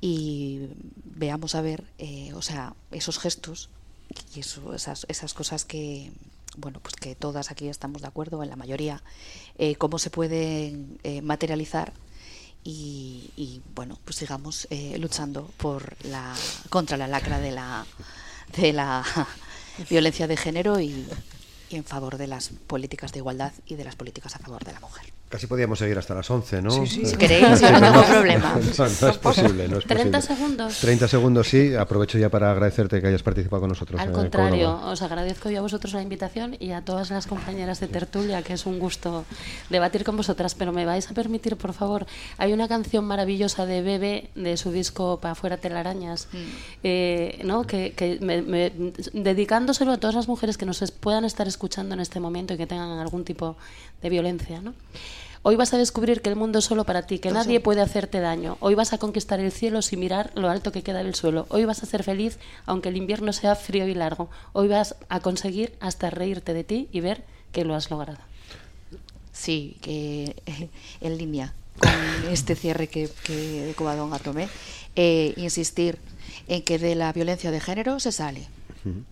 y 0.00 0.68
veamos 1.04 1.54
a 1.54 1.60
ver, 1.60 1.84
eh, 1.98 2.32
o 2.34 2.42
sea, 2.42 2.74
esos 2.90 3.20
gestos 3.20 3.70
y 4.34 4.40
eso, 4.40 4.74
esas, 4.74 5.06
esas 5.08 5.34
cosas 5.34 5.64
que, 5.64 6.10
bueno, 6.56 6.80
pues 6.80 6.96
que 6.96 7.14
todas 7.14 7.52
aquí 7.52 7.68
estamos 7.68 8.02
de 8.02 8.08
acuerdo, 8.08 8.42
en 8.42 8.50
la 8.50 8.56
mayoría, 8.56 9.04
cómo 9.78 10.00
se 10.00 10.10
pueden 10.10 10.98
materializar 11.22 11.92
y, 12.64 13.30
y, 13.36 13.62
bueno, 13.76 13.96
pues 14.04 14.16
sigamos 14.16 14.66
luchando 14.98 15.48
por 15.56 15.96
la 16.04 16.34
contra 16.70 16.96
la 16.96 17.06
lacra 17.06 17.38
de 17.38 17.52
la 17.52 17.86
de 18.56 18.72
la 18.72 19.04
violencia 19.88 20.26
de 20.26 20.36
género 20.36 20.80
y, 20.80 21.06
en 21.70 21.84
favor 21.84 22.16
de 22.16 22.26
las 22.26 22.50
políticas 22.50 23.12
de 23.12 23.18
igualdad 23.18 23.52
y 23.66 23.74
de 23.74 23.84
las 23.84 23.96
políticas 23.96 24.36
a 24.36 24.38
favor 24.38 24.64
de 24.64 24.72
la 24.72 24.80
mujer. 24.80 25.12
Casi 25.28 25.48
podíamos 25.48 25.80
seguir 25.80 25.98
hasta 25.98 26.14
las 26.14 26.30
11, 26.30 26.62
¿no? 26.62 26.70
Sí, 26.70 26.86
sí, 26.86 27.04
si 27.04 27.16
queréis, 27.16 27.60
yo 27.60 27.70
no 27.72 27.80
tengo 27.80 28.02
problema. 28.04 28.54
No, 28.78 28.84
no 29.00 29.08
es 29.08 29.18
posible, 29.18 29.66
no 29.68 29.78
es 29.78 29.84
30 29.84 30.18
posible. 30.18 30.22
segundos. 30.22 30.78
30 30.78 31.08
segundos, 31.08 31.48
sí. 31.48 31.74
Aprovecho 31.74 32.16
ya 32.16 32.28
para 32.28 32.52
agradecerte 32.52 33.00
que 33.00 33.08
hayas 33.08 33.24
participado 33.24 33.60
con 33.62 33.70
nosotros. 33.70 34.00
Al 34.00 34.10
eh, 34.10 34.12
contrario, 34.12 34.78
os 34.84 35.02
agradezco 35.02 35.50
yo 35.50 35.58
a 35.58 35.62
vosotros 35.62 35.94
la 35.94 36.02
invitación 36.02 36.56
y 36.60 36.70
a 36.70 36.82
todas 36.82 37.10
las 37.10 37.26
compañeras 37.26 37.80
de 37.80 37.88
tertulia, 37.88 38.42
que 38.42 38.52
es 38.52 38.66
un 38.66 38.78
gusto 38.78 39.24
debatir 39.68 40.04
con 40.04 40.16
vosotras. 40.16 40.54
Pero 40.54 40.72
me 40.72 40.84
vais 40.86 41.10
a 41.10 41.14
permitir, 41.14 41.56
por 41.56 41.72
favor, 41.72 42.06
hay 42.38 42.52
una 42.52 42.68
canción 42.68 43.04
maravillosa 43.04 43.66
de 43.66 43.82
Bebe 43.82 44.30
de 44.36 44.56
su 44.56 44.70
disco 44.70 45.18
Pa' 45.20 45.32
afuera 45.32 45.56
telarañas, 45.56 46.28
eh, 46.84 47.40
¿no? 47.44 47.64
que, 47.66 47.92
que 47.94 48.18
me- 48.20 48.42
me- 48.42 48.72
dedicándoselo 49.12 49.92
a 49.92 49.96
todas 49.98 50.14
las 50.14 50.28
mujeres 50.28 50.56
que 50.56 50.66
nos 50.66 50.88
puedan 50.92 51.24
estar 51.24 51.48
escuchando 51.48 51.94
en 51.94 52.00
este 52.00 52.20
momento 52.20 52.54
y 52.54 52.56
que 52.58 52.66
tengan 52.68 52.90
algún 52.98 53.24
tipo 53.24 53.56
de 54.02 54.08
violencia. 54.10 54.60
¿no? 54.60 54.72
Hoy 55.42 55.56
vas 55.56 55.72
a 55.72 55.78
descubrir 55.78 56.22
que 56.22 56.28
el 56.28 56.36
mundo 56.36 56.58
es 56.58 56.64
solo 56.64 56.84
para 56.84 57.06
ti, 57.06 57.18
que 57.18 57.30
nadie 57.30 57.60
puede 57.60 57.80
hacerte 57.80 58.20
daño. 58.20 58.56
Hoy 58.60 58.74
vas 58.74 58.92
a 58.92 58.98
conquistar 58.98 59.38
el 59.38 59.52
cielo 59.52 59.80
sin 59.80 60.00
mirar 60.00 60.32
lo 60.34 60.50
alto 60.50 60.72
que 60.72 60.82
queda 60.82 61.02
del 61.04 61.14
suelo. 61.14 61.46
Hoy 61.50 61.64
vas 61.64 61.82
a 61.82 61.86
ser 61.86 62.02
feliz 62.02 62.38
aunque 62.64 62.88
el 62.88 62.96
invierno 62.96 63.32
sea 63.32 63.54
frío 63.54 63.86
y 63.86 63.94
largo. 63.94 64.28
Hoy 64.52 64.68
vas 64.68 64.96
a 65.08 65.20
conseguir 65.20 65.74
hasta 65.80 66.10
reírte 66.10 66.52
de 66.52 66.64
ti 66.64 66.88
y 66.90 67.00
ver 67.00 67.24
que 67.52 67.64
lo 67.64 67.74
has 67.74 67.90
logrado. 67.90 68.18
Sí, 69.32 69.76
que 69.82 70.34
eh, 70.46 70.68
en 71.00 71.16
línea 71.18 71.54
con 71.78 72.32
este 72.32 72.56
cierre 72.56 72.88
que, 72.88 73.08
que 73.24 73.66
de 73.66 73.74
Covadonga 73.74 74.18
tomé, 74.18 74.48
eh, 74.96 75.34
insistir 75.36 75.98
en 76.48 76.62
que 76.62 76.78
de 76.78 76.94
la 76.94 77.12
violencia 77.12 77.50
de 77.50 77.60
género 77.60 78.00
se 78.00 78.12
sale. 78.12 78.48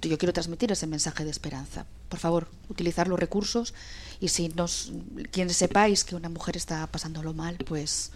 Yo 0.02 0.18
quiero 0.18 0.32
transmitir 0.32 0.70
ese 0.70 0.86
mensaje 0.86 1.24
de 1.24 1.32
esperanza. 1.32 1.84
Por 2.08 2.20
favor, 2.20 2.46
utilizar 2.68 3.08
los 3.08 3.18
recursos 3.18 3.74
y 4.20 4.28
si 4.28 4.48
nos, 4.48 4.92
quienes 5.30 5.56
sepáis 5.56 6.04
que 6.04 6.16
una 6.16 6.28
mujer 6.28 6.56
está 6.56 6.86
pasándolo 6.86 7.32
mal, 7.32 7.56
pues 7.66 8.10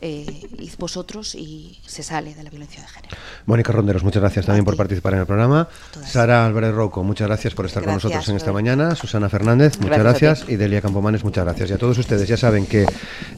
eh, 0.00 0.48
id 0.58 0.72
vosotros 0.78 1.34
y 1.34 1.78
se 1.86 2.02
sale 2.02 2.34
de 2.34 2.42
la 2.42 2.50
violencia 2.50 2.82
de 2.82 2.88
género. 2.88 3.16
Mónica 3.46 3.72
Ronderos, 3.72 4.04
muchas 4.04 4.20
gracias 4.20 4.44
también 4.44 4.64
por 4.64 4.74
ti. 4.74 4.78
participar 4.78 5.14
en 5.14 5.20
el 5.20 5.26
programa. 5.26 5.66
Sara 6.04 6.44
Álvarez 6.44 6.74
Rocco, 6.74 7.02
muchas 7.02 7.26
gracias 7.26 7.54
por 7.54 7.64
estar 7.64 7.82
con 7.82 7.94
nosotros 7.94 8.28
en 8.28 8.36
esta 8.36 8.52
mañana. 8.52 8.94
Susana 8.96 9.30
Fernández, 9.30 9.78
muchas 9.80 9.98
gracias. 9.98 10.44
Y 10.46 10.56
Delia 10.56 10.82
Campomanes, 10.82 11.24
muchas 11.24 11.44
gracias. 11.44 11.70
Y 11.70 11.72
a 11.72 11.78
todos 11.78 11.96
ustedes, 11.96 12.28
ya 12.28 12.36
saben 12.36 12.66
que 12.66 12.84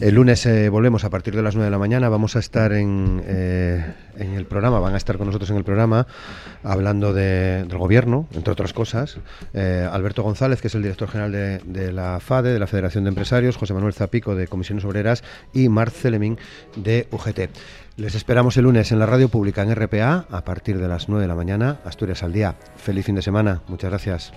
el 0.01 0.15
lunes 0.15 0.45
eh, 0.47 0.69
volvemos 0.69 1.05
a 1.05 1.11
partir 1.11 1.37
de 1.37 1.43
las 1.43 1.55
9 1.55 1.67
de 1.67 1.71
la 1.71 1.79
mañana. 1.79 2.09
Vamos 2.09 2.35
a 2.35 2.41
estar 2.41 2.73
en, 2.73 3.23
eh, 3.25 3.95
en 4.19 4.35
el 4.35 4.47
programa, 4.47 4.79
van 4.81 4.95
a 4.95 4.97
estar 4.97 5.17
con 5.19 5.27
nosotros 5.27 5.51
en 5.51 5.57
el 5.57 5.65
programa 5.65 6.07
hablando 6.63 7.13
de- 7.13 7.65
del 7.65 7.79
gobierno, 7.79 8.27
entre 8.33 8.53
otras 8.53 8.73
cosas. 8.73 9.19
Eh, 9.55 9.89
Alberto 9.91 10.23
González, 10.23 10.61
que 10.61 10.69
es 10.69 10.75
el 10.75 10.83
director 10.83 11.09
general 11.09 11.33
de, 11.33 11.93
la 11.93 12.19
FADE, 12.21 12.53
de 12.53 12.59
la 12.59 12.67
Federación 12.67 13.05
de 13.05 13.09
Empresarios, 13.09 13.57
José 13.57 13.75
Manuel 13.75 13.93
Zapico, 13.95 14.35
de 14.35 14.49
Comisiones 14.49 14.85
Obreras, 14.85 15.23
y 15.53 15.69
Marc 15.69 15.93
Celemín, 15.93 16.39
de 16.77 17.09
UGT. 17.11 17.51
Les 17.97 18.15
esperamos 18.15 18.57
el 18.59 18.65
lunes 18.65 18.93
en 18.93 18.99
la 18.99 19.07
radio 19.07 19.29
pública 19.29 19.63
en 19.63 19.75
RPA 19.75 20.27
a 20.31 20.45
partir 20.45 20.79
de 20.79 20.87
las 20.89 21.09
9 21.09 21.23
de 21.23 21.29
la 21.29 21.35
mañana, 21.35 21.79
Asturias 21.85 22.23
al 22.23 22.33
día. 22.33 22.55
Feliz 22.77 23.07
fin 23.07 23.15
de 23.15 23.23
semana. 23.23 23.63
Muchas 23.69 23.91
gracias. 23.91 24.33